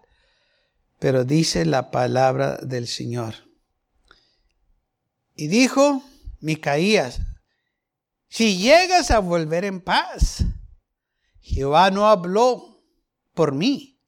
pero 1.00 1.24
dice 1.24 1.64
la 1.64 1.90
palabra 1.90 2.58
del 2.58 2.86
Señor. 2.86 3.34
Y 5.34 5.48
dijo 5.48 6.04
Micaías, 6.38 7.22
si 8.28 8.58
llegas 8.58 9.10
a 9.10 9.18
volver 9.18 9.64
en 9.64 9.80
paz, 9.80 10.44
Jehová 11.40 11.90
no 11.90 12.06
habló 12.06 12.84
por 13.34 13.56
mí. 13.56 14.00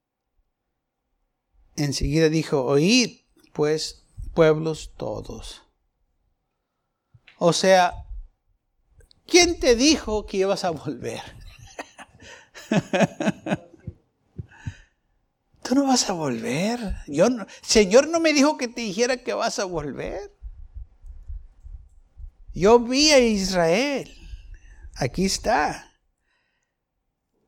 Enseguida 1.75 2.29
dijo, 2.29 2.63
oíd 2.63 3.23
pues 3.53 4.07
pueblos 4.33 4.93
todos. 4.97 5.63
O 7.39 7.53
sea, 7.53 8.07
¿Quién 9.33 9.59
te 9.59 9.75
dijo 9.77 10.27
que 10.27 10.37
ibas 10.37 10.63
a 10.63 10.69
volver? 10.69 11.23
Tú 15.63 15.75
no 15.75 15.87
vas 15.87 16.11
a 16.11 16.13
volver. 16.13 16.97
Yo 17.07 17.29
Señor 17.63 18.09
no 18.09 18.21
me 18.21 18.35
dijo 18.35 18.59
que 18.59 18.69
te 18.69 18.83
dijera 18.83 19.17
que 19.17 19.33
vas 19.33 19.59
a 19.59 19.65
volver. 19.65 20.37
Yo 22.53 22.79
vi 22.79 23.11
a 23.11 23.21
Israel. 23.21 24.15
Aquí 24.97 25.25
está. 25.25 25.91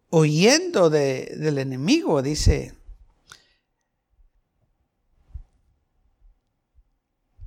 Oyendo 0.08 0.88
del 0.88 1.58
enemigo, 1.58 2.22
dice. 2.22 2.72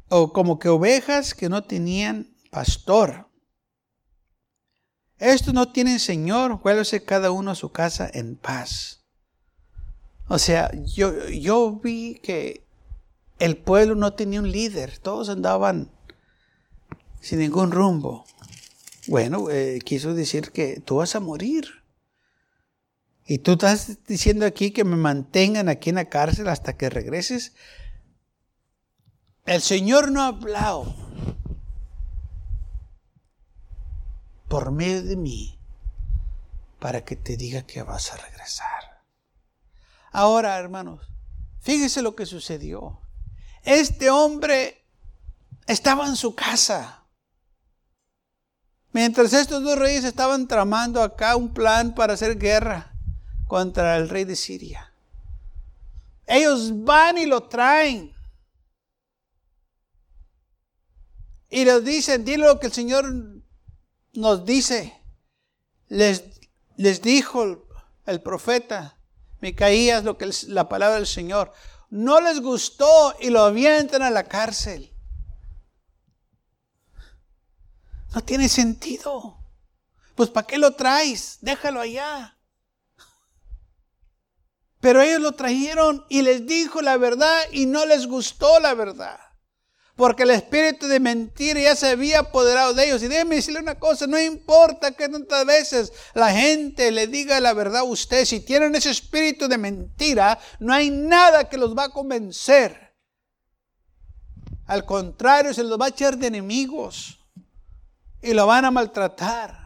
O 0.09 0.31
como 0.31 0.59
que 0.59 0.69
ovejas 0.69 1.33
que 1.33 1.49
no 1.49 1.63
tenían 1.63 2.37
pastor. 2.51 3.26
Estos 5.19 5.53
no 5.53 5.71
tienen 5.71 5.99
Señor, 5.99 6.61
vuélvese 6.61 7.03
cada 7.03 7.31
uno 7.31 7.51
a 7.51 7.55
su 7.55 7.71
casa 7.71 8.09
en 8.13 8.35
paz. 8.35 9.03
O 10.27 10.37
sea, 10.37 10.71
yo, 10.85 11.27
yo 11.29 11.79
vi 11.81 12.19
que 12.21 12.67
el 13.39 13.57
pueblo 13.57 13.95
no 13.95 14.13
tenía 14.13 14.39
un 14.39 14.51
líder, 14.51 14.97
todos 14.99 15.29
andaban 15.29 15.91
sin 17.21 17.39
ningún 17.39 17.71
rumbo. 17.71 18.25
Bueno, 19.07 19.49
eh, 19.49 19.79
quiso 19.83 20.13
decir 20.13 20.51
que 20.51 20.81
tú 20.81 20.97
vas 20.97 21.15
a 21.15 21.19
morir. 21.19 21.67
Y 23.25 23.39
tú 23.39 23.53
estás 23.53 24.03
diciendo 24.05 24.45
aquí 24.45 24.71
que 24.71 24.83
me 24.83 24.95
mantengan 24.95 25.69
aquí 25.69 25.89
en 25.89 25.95
la 25.95 26.09
cárcel 26.09 26.47
hasta 26.47 26.77
que 26.77 26.89
regreses. 26.89 27.53
El 29.45 29.61
Señor 29.61 30.11
no 30.11 30.21
ha 30.21 30.27
hablado. 30.27 31.06
Por 34.47 34.71
medio 34.71 35.03
de 35.03 35.15
mí 35.15 35.57
para 36.79 37.03
que 37.03 37.15
te 37.15 37.37
diga 37.37 37.63
que 37.63 37.81
vas 37.83 38.11
a 38.13 38.17
regresar. 38.17 39.03
Ahora, 40.11 40.57
hermanos, 40.57 41.07
fíjese 41.61 42.01
lo 42.01 42.15
que 42.15 42.25
sucedió. 42.25 42.99
Este 43.63 44.09
hombre 44.09 44.83
estaba 45.65 46.07
en 46.07 46.15
su 46.15 46.33
casa. 46.33 47.03
Mientras 48.93 49.33
estos 49.33 49.63
dos 49.63 49.77
reyes 49.77 50.03
estaban 50.03 50.47
tramando 50.47 51.03
acá 51.03 51.35
un 51.35 51.53
plan 51.53 51.93
para 51.93 52.13
hacer 52.13 52.37
guerra 52.37 52.93
contra 53.47 53.97
el 53.97 54.09
rey 54.09 54.23
de 54.23 54.35
Siria. 54.35 54.91
Ellos 56.25 56.83
van 56.83 57.17
y 57.17 57.25
lo 57.25 57.43
traen. 57.43 58.13
Y 61.49 61.63
les 61.63 61.83
dicen, 61.83 62.25
dile 62.25 62.45
lo 62.45 62.59
que 62.59 62.67
el 62.67 62.73
Señor 62.73 63.36
nos 64.13 64.45
dice. 64.45 64.93
Les, 65.89 66.23
les 66.75 67.01
dijo 67.01 67.65
el 68.05 68.21
profeta 68.21 68.97
Micaías 69.39 70.03
lo 70.03 70.17
que 70.17 70.25
es 70.25 70.45
la 70.45 70.67
palabra 70.67 70.95
del 70.95 71.07
Señor. 71.07 71.53
No 71.89 72.19
les 72.19 72.41
gustó 72.41 73.15
y 73.19 73.29
lo 73.29 73.41
avientan 73.41 74.01
a 74.01 74.09
la 74.09 74.23
cárcel. 74.23 74.93
No 78.13 78.23
tiene 78.23 78.49
sentido. 78.49 79.37
Pues 80.15 80.29
¿para 80.29 80.47
qué 80.47 80.57
lo 80.57 80.73
traes? 80.73 81.37
Déjalo 81.41 81.79
allá. 81.79 82.37
Pero 84.79 85.01
ellos 85.01 85.21
lo 85.21 85.33
trajeron 85.33 86.05
y 86.09 86.21
les 86.21 86.45
dijo 86.45 86.81
la 86.81 86.97
verdad 86.97 87.39
y 87.51 87.65
no 87.65 87.85
les 87.85 88.07
gustó 88.07 88.59
la 88.59 88.73
verdad. 88.73 89.19
Porque 89.97 90.23
el 90.23 90.29
espíritu 90.29 90.87
de 90.87 90.99
mentira 90.99 91.59
ya 91.59 91.75
se 91.75 91.87
había 91.87 92.19
apoderado 92.19 92.75
de 92.75 92.85
ellos. 92.85 93.01
Y 93.01 93.07
déjeme 93.07 93.37
decirle 93.37 93.59
una 93.59 93.79
cosa, 93.79 94.05
no 94.05 94.19
importa 94.19 94.91
que 94.91 95.09
tantas 95.09 95.43
veces 95.43 95.91
la 96.13 96.31
gente 96.31 96.91
le 96.91 97.07
diga 97.07 97.39
la 97.39 97.53
verdad 97.53 97.81
a 97.81 97.83
usted, 97.83 98.23
si 98.23 98.39
tienen 98.39 98.75
ese 98.75 98.91
espíritu 98.91 99.47
de 99.47 99.57
mentira, 99.57 100.37
no 100.59 100.71
hay 100.71 100.91
nada 100.91 101.49
que 101.49 101.57
los 101.57 101.75
va 101.75 101.85
a 101.85 101.89
convencer. 101.89 102.95
Al 104.67 104.85
contrario, 104.85 105.51
se 105.51 105.63
los 105.63 105.81
va 105.81 105.87
a 105.87 105.89
echar 105.89 106.15
de 106.15 106.27
enemigos 106.27 107.17
y 108.21 108.33
lo 108.33 108.45
van 108.45 108.65
a 108.65 108.71
maltratar. 108.71 109.56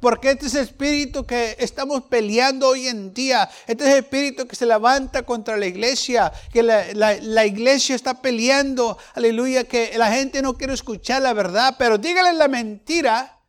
Porque 0.00 0.30
este 0.30 0.46
es 0.46 0.54
el 0.54 0.62
espíritu 0.62 1.26
que 1.26 1.56
estamos 1.58 2.04
peleando 2.04 2.68
hoy 2.68 2.86
en 2.86 3.12
día. 3.12 3.50
Este 3.66 3.84
es 3.84 3.90
el 3.90 4.04
espíritu 4.04 4.46
que 4.46 4.54
se 4.54 4.64
levanta 4.64 5.24
contra 5.24 5.56
la 5.56 5.66
iglesia. 5.66 6.32
Que 6.52 6.62
la, 6.62 7.46
iglesia 7.46 7.96
está 7.96 8.22
peleando. 8.22 8.96
Aleluya. 9.14 9.64
Que 9.64 9.98
la 9.98 10.12
gente 10.12 10.40
no 10.40 10.56
quiere 10.56 10.74
escuchar 10.74 11.22
la 11.22 11.32
verdad. 11.32 11.74
Pero 11.78 11.98
dígale 11.98 12.32
la 12.32 12.46
mentira. 12.46 13.40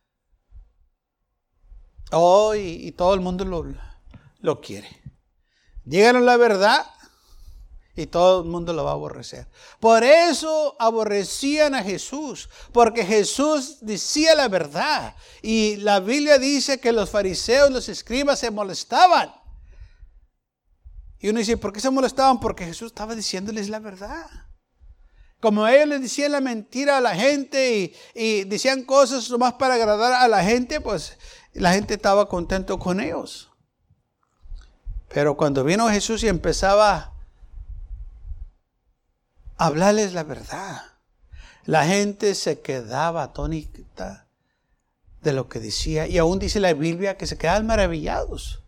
Oh, 2.10 2.56
y, 2.56 2.90
todo 2.92 3.14
el 3.14 3.20
mundo 3.20 3.44
lo, 3.44 3.64
lo 4.40 4.60
quiere. 4.60 4.88
Díganos 5.84 6.22
la 6.22 6.36
verdad 6.36 6.84
y 7.96 8.06
todo 8.06 8.42
el 8.42 8.48
mundo 8.48 8.72
lo 8.72 8.84
va 8.84 8.90
a 8.90 8.94
aborrecer. 8.94 9.48
Por 9.80 10.04
eso 10.04 10.76
aborrecían 10.78 11.74
a 11.74 11.82
Jesús, 11.82 12.48
porque 12.72 13.04
Jesús 13.04 13.78
decía 13.80 14.34
la 14.34 14.48
verdad. 14.48 15.14
Y 15.42 15.76
la 15.76 16.00
Biblia 16.00 16.38
dice 16.38 16.80
que 16.80 16.92
los 16.92 17.10
fariseos, 17.10 17.70
los 17.70 17.88
escribas 17.88 18.38
se 18.38 18.50
molestaban. 18.50 19.34
Y 21.18 21.28
uno 21.28 21.40
dice, 21.40 21.56
¿por 21.56 21.72
qué 21.72 21.80
se 21.80 21.90
molestaban? 21.90 22.40
Porque 22.40 22.64
Jesús 22.64 22.86
estaba 22.86 23.14
diciéndoles 23.14 23.68
la 23.68 23.80
verdad. 23.80 24.26
Como 25.40 25.66
ellos 25.66 25.88
les 25.88 26.02
decían 26.02 26.32
la 26.32 26.40
mentira 26.40 26.98
a 26.98 27.00
la 27.00 27.14
gente 27.14 27.76
y, 27.76 27.94
y 28.14 28.44
decían 28.44 28.84
cosas 28.84 29.30
nomás 29.30 29.54
para 29.54 29.74
agradar 29.74 30.12
a 30.12 30.28
la 30.28 30.44
gente, 30.44 30.80
pues 30.80 31.18
la 31.52 31.72
gente 31.72 31.94
estaba 31.94 32.28
contento 32.28 32.78
con 32.78 33.00
ellos. 33.00 33.50
Pero 35.08 35.36
cuando 35.36 35.64
vino 35.64 35.88
Jesús 35.88 36.22
y 36.22 36.28
empezaba 36.28 37.12
hablarles 39.60 40.14
la 40.14 40.24
verdad. 40.24 40.82
La 41.66 41.84
gente 41.84 42.34
se 42.34 42.60
quedaba 42.60 43.24
atónita 43.24 44.26
de 45.20 45.34
lo 45.34 45.50
que 45.50 45.60
decía 45.60 46.06
y 46.06 46.16
aún 46.16 46.38
dice 46.38 46.60
la 46.60 46.72
Biblia 46.72 47.18
que 47.18 47.26
se 47.26 47.36
quedaban 47.36 47.66
maravillados. 47.66 48.62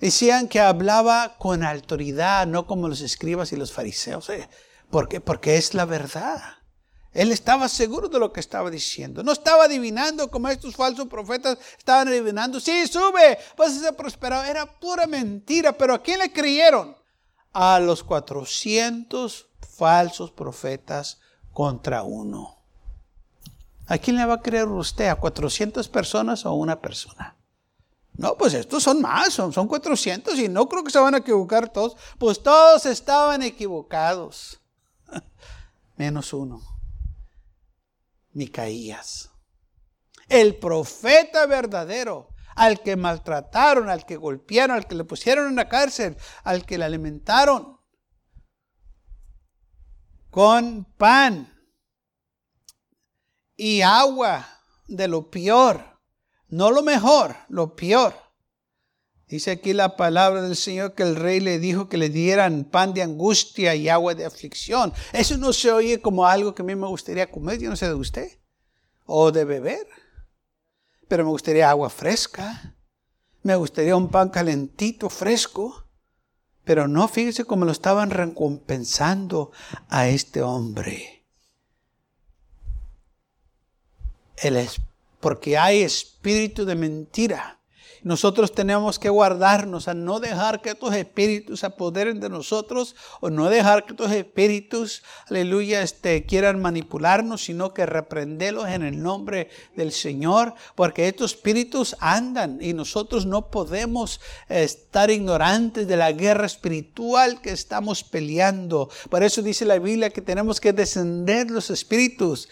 Decían 0.00 0.48
que 0.48 0.58
hablaba 0.58 1.36
con 1.38 1.62
autoridad, 1.62 2.48
no 2.48 2.66
como 2.66 2.88
los 2.88 3.00
escribas 3.00 3.52
y 3.52 3.56
los 3.56 3.72
fariseos. 3.72 4.28
¿eh? 4.30 4.48
¿Por 4.90 5.08
qué? 5.08 5.20
Porque 5.20 5.56
es 5.56 5.72
la 5.74 5.84
verdad. 5.84 6.42
Él 7.12 7.30
estaba 7.30 7.68
seguro 7.68 8.08
de 8.08 8.18
lo 8.18 8.32
que 8.32 8.40
estaba 8.40 8.70
diciendo. 8.70 9.22
No 9.22 9.30
estaba 9.30 9.64
adivinando 9.64 10.32
como 10.32 10.48
estos 10.48 10.74
falsos 10.74 11.06
profetas 11.06 11.58
estaban 11.78 12.08
adivinando. 12.08 12.58
Sí, 12.58 12.88
sube, 12.88 13.38
vas 13.56 13.76
a 13.76 13.80
ser 13.80 13.96
prosperado. 13.96 14.42
Era 14.44 14.66
pura 14.66 15.06
mentira. 15.06 15.72
Pero 15.72 15.94
¿a 15.94 16.02
quién 16.02 16.18
le 16.18 16.32
creyeron? 16.32 16.96
A 17.52 17.78
los 17.78 18.02
400 18.02 19.47
falsos 19.60 20.30
profetas 20.30 21.20
contra 21.52 22.02
uno. 22.02 22.58
¿A 23.86 23.96
quién 23.98 24.16
le 24.16 24.26
va 24.26 24.34
a 24.34 24.42
creer 24.42 24.68
usted? 24.68 25.08
¿A 25.08 25.16
400 25.16 25.88
personas 25.88 26.44
o 26.44 26.50
a 26.50 26.54
una 26.54 26.80
persona? 26.80 27.36
No, 28.12 28.36
pues 28.36 28.52
estos 28.52 28.82
son 28.82 29.00
más, 29.00 29.32
son, 29.32 29.52
son 29.52 29.66
400 29.66 30.38
y 30.38 30.48
no 30.48 30.68
creo 30.68 30.84
que 30.84 30.90
se 30.90 30.98
van 30.98 31.14
a 31.14 31.18
equivocar 31.18 31.68
todos. 31.68 31.96
Pues 32.18 32.42
todos 32.42 32.84
estaban 32.84 33.42
equivocados. 33.42 34.60
Menos 35.96 36.32
uno. 36.32 36.60
Micaías. 38.32 39.30
El 40.28 40.56
profeta 40.56 41.46
verdadero, 41.46 42.28
al 42.56 42.80
que 42.80 42.96
maltrataron, 42.96 43.88
al 43.88 44.04
que 44.04 44.16
golpearon, 44.16 44.76
al 44.76 44.86
que 44.86 44.96
le 44.96 45.04
pusieron 45.04 45.46
en 45.46 45.56
la 45.56 45.68
cárcel, 45.68 46.16
al 46.44 46.66
que 46.66 46.76
le 46.76 46.84
alimentaron 46.84 47.77
con 50.30 50.84
pan 50.96 51.52
y 53.56 53.82
agua 53.82 54.46
de 54.86 55.08
lo 55.08 55.30
peor, 55.30 55.98
no 56.48 56.70
lo 56.70 56.82
mejor, 56.82 57.36
lo 57.48 57.74
peor. 57.74 58.14
Dice 59.28 59.50
aquí 59.50 59.74
la 59.74 59.96
palabra 59.96 60.40
del 60.40 60.56
Señor 60.56 60.94
que 60.94 61.02
el 61.02 61.14
rey 61.14 61.40
le 61.40 61.58
dijo 61.58 61.88
que 61.88 61.98
le 61.98 62.08
dieran 62.08 62.64
pan 62.64 62.94
de 62.94 63.02
angustia 63.02 63.74
y 63.74 63.90
agua 63.90 64.14
de 64.14 64.24
aflicción. 64.24 64.94
Eso 65.12 65.36
no 65.36 65.52
se 65.52 65.70
oye 65.70 66.00
como 66.00 66.26
algo 66.26 66.54
que 66.54 66.62
a 66.62 66.64
mí 66.64 66.74
me 66.74 66.86
gustaría 66.86 67.30
comer, 67.30 67.58
yo 67.58 67.68
no 67.68 67.76
sé 67.76 67.86
de 67.86 67.94
usted, 67.94 68.38
o 69.04 69.30
de 69.30 69.44
beber. 69.44 69.86
Pero 71.08 71.24
me 71.24 71.30
gustaría 71.30 71.68
agua 71.68 71.90
fresca, 71.90 72.74
me 73.42 73.54
gustaría 73.56 73.96
un 73.96 74.08
pan 74.08 74.30
calentito, 74.30 75.10
fresco. 75.10 75.87
Pero 76.68 76.86
no, 76.86 77.08
fíjese 77.08 77.46
cómo 77.46 77.64
lo 77.64 77.72
estaban 77.72 78.10
recompensando 78.10 79.52
a 79.88 80.06
este 80.08 80.42
hombre. 80.42 81.24
porque 85.18 85.56
hay 85.56 85.80
espíritu 85.80 86.66
de 86.66 86.74
mentira 86.74 87.57
nosotros 88.02 88.52
tenemos 88.52 88.98
que 88.98 89.08
guardarnos 89.08 89.88
a 89.88 89.94
no 89.94 90.20
dejar 90.20 90.60
que 90.60 90.70
estos 90.70 90.94
espíritus 90.94 91.64
apoderen 91.64 92.20
de 92.20 92.28
nosotros 92.28 92.96
o 93.20 93.30
no 93.30 93.48
dejar 93.48 93.84
que 93.84 93.92
estos 93.92 94.12
espíritus, 94.12 95.02
aleluya, 95.28 95.82
este, 95.82 96.24
quieran 96.24 96.60
manipularnos, 96.60 97.44
sino 97.44 97.74
que 97.74 97.86
reprenderlos 97.86 98.68
en 98.68 98.82
el 98.82 99.02
nombre 99.02 99.50
del 99.76 99.92
Señor, 99.92 100.54
porque 100.74 101.08
estos 101.08 101.34
espíritus 101.34 101.96
andan 102.00 102.58
y 102.60 102.72
nosotros 102.72 103.26
no 103.26 103.50
podemos 103.50 104.20
estar 104.48 105.10
ignorantes 105.10 105.86
de 105.86 105.96
la 105.96 106.12
guerra 106.12 106.46
espiritual 106.46 107.40
que 107.40 107.50
estamos 107.50 108.04
peleando. 108.04 108.88
Por 109.10 109.22
eso 109.22 109.42
dice 109.42 109.64
la 109.64 109.78
Biblia 109.78 110.10
que 110.10 110.22
tenemos 110.22 110.60
que 110.60 110.72
descender 110.72 111.50
los 111.50 111.70
espíritus 111.70 112.48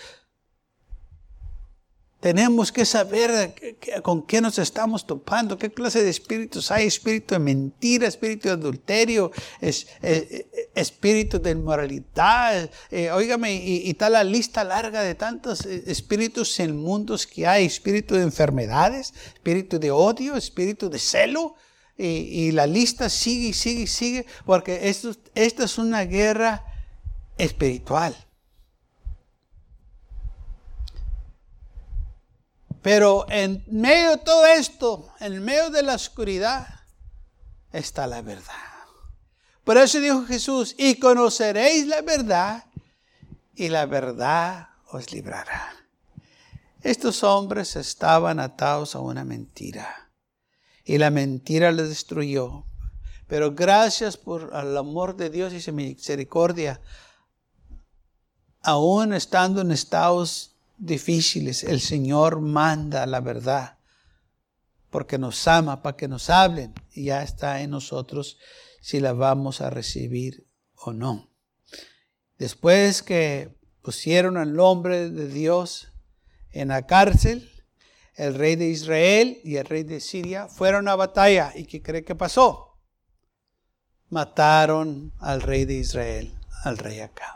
tenemos 2.27 2.73
que 2.73 2.85
saber 2.85 3.55
con 4.03 4.27
qué 4.27 4.41
nos 4.41 4.59
estamos 4.59 5.07
topando, 5.07 5.57
qué 5.57 5.71
clase 5.71 6.03
de 6.03 6.11
espíritus 6.11 6.73
hay, 6.73 6.89
espíritu 6.89 7.35
de 7.35 7.39
mentira, 7.39 8.09
espíritu 8.09 8.49
de 8.49 8.55
adulterio, 8.55 9.31
es, 9.61 9.87
espíritu 10.75 11.39
de 11.39 11.53
inmoralidad. 11.53 12.69
Eh, 12.91 13.13
óigame, 13.13 13.55
y, 13.55 13.89
está 13.89 14.11
la 14.11 14.25
lista 14.25 14.65
larga 14.65 15.03
de 15.03 15.15
tantos 15.15 15.65
eh, 15.67 15.85
espíritus 15.87 16.59
en 16.59 16.77
mundos 16.77 17.29
que 17.29 17.47
hay, 17.47 17.65
espíritu 17.65 18.17
de 18.17 18.23
enfermedades, 18.23 19.15
espíritu 19.33 19.79
de 19.79 19.93
odio, 19.93 20.35
espíritu 20.35 20.91
de 20.91 20.99
celo. 20.99 21.55
Y, 21.97 22.51
la 22.51 22.67
lista 22.67 23.09
sigue 23.09 23.51
y 23.51 23.53
sigue 23.53 23.83
y 23.83 23.87
sigue, 23.87 24.27
porque 24.45 24.89
esto, 24.89 25.15
esta 25.37 25.63
es 25.63 25.79
una 25.79 26.03
guerra 26.03 26.65
espiritual. 27.39 28.26
Pero 32.87 33.27
en 33.31 33.65
medio 33.67 34.11
de 34.11 34.19
todo 34.19 34.47
esto, 34.47 35.13
en 35.19 35.45
medio 35.45 35.71
de 35.71 35.83
la 35.83 35.97
oscuridad, 35.97 36.69
está 37.73 38.07
la 38.07 38.23
verdad. 38.23 38.55
Por 39.65 39.77
eso 39.77 39.99
dijo 39.99 40.25
Jesús, 40.25 40.73
y 40.79 40.95
conoceréis 41.01 41.89
la 41.89 42.03
verdad, 42.03 42.65
y 43.57 43.71
la 43.71 43.87
verdad 43.87 44.69
os 44.93 45.11
librará. 45.11 45.75
Estos 46.81 47.25
hombres 47.25 47.75
estaban 47.75 48.39
atados 48.39 48.95
a 48.95 49.01
una 49.01 49.25
mentira, 49.25 50.13
y 50.85 50.99
la 50.99 51.11
mentira 51.11 51.73
les 51.73 51.89
destruyó. 51.89 52.67
Pero 53.27 53.53
gracias 53.53 54.17
por 54.17 54.53
el 54.55 54.77
amor 54.77 55.17
de 55.17 55.29
Dios 55.29 55.53
y 55.55 55.61
su 55.61 55.73
misericordia, 55.73 56.81
aún 58.63 59.13
estando 59.13 59.63
en 59.63 59.73
estados 59.73 60.56
difíciles, 60.77 61.65
el 61.65 61.81
Señor 61.81 62.41
manda 62.41 63.07
la 63.07 63.21
verdad 63.21 63.79
porque 64.91 65.19
nos 65.19 65.47
ama, 65.47 65.83
para 65.83 65.97
que 65.97 66.09
nos 66.09 66.31
hablen 66.31 66.73
y 66.93 67.07
ya 67.07 67.23
está 67.23 67.61
en 67.61 67.71
nosotros 67.71 68.39
si 68.81 69.01
la 69.01 69.13
vamos 69.13 69.61
a 69.61 69.71
recibir 69.71 70.47
o 70.75 70.93
no. 70.93 71.31
Después 72.39 73.03
que 73.03 73.57
pusieron 73.83 74.37
al 74.37 74.55
nombre 74.55 75.11
de 75.11 75.29
Dios 75.29 75.93
en 76.51 76.69
la 76.69 76.87
cárcel. 76.87 77.53
El 78.15 78.35
rey 78.35 78.57
de 78.57 78.69
Israel 78.69 79.39
y 79.45 79.57
el 79.57 79.67
rey 79.67 79.85
de 79.85 80.01
Siria 80.01 80.49
fueron 80.49 80.89
a 80.89 80.97
batalla. 80.97 81.53
¿Y 81.55 81.67
qué 81.67 81.83
cree 81.83 82.03
que 82.05 82.15
pasó? 82.15 82.81
Mataron 84.09 85.13
al 85.19 85.43
rey 85.43 85.67
de 85.67 85.75
Israel, 85.75 86.37
al 86.65 86.79
rey 86.79 87.01
acá. 87.01 87.36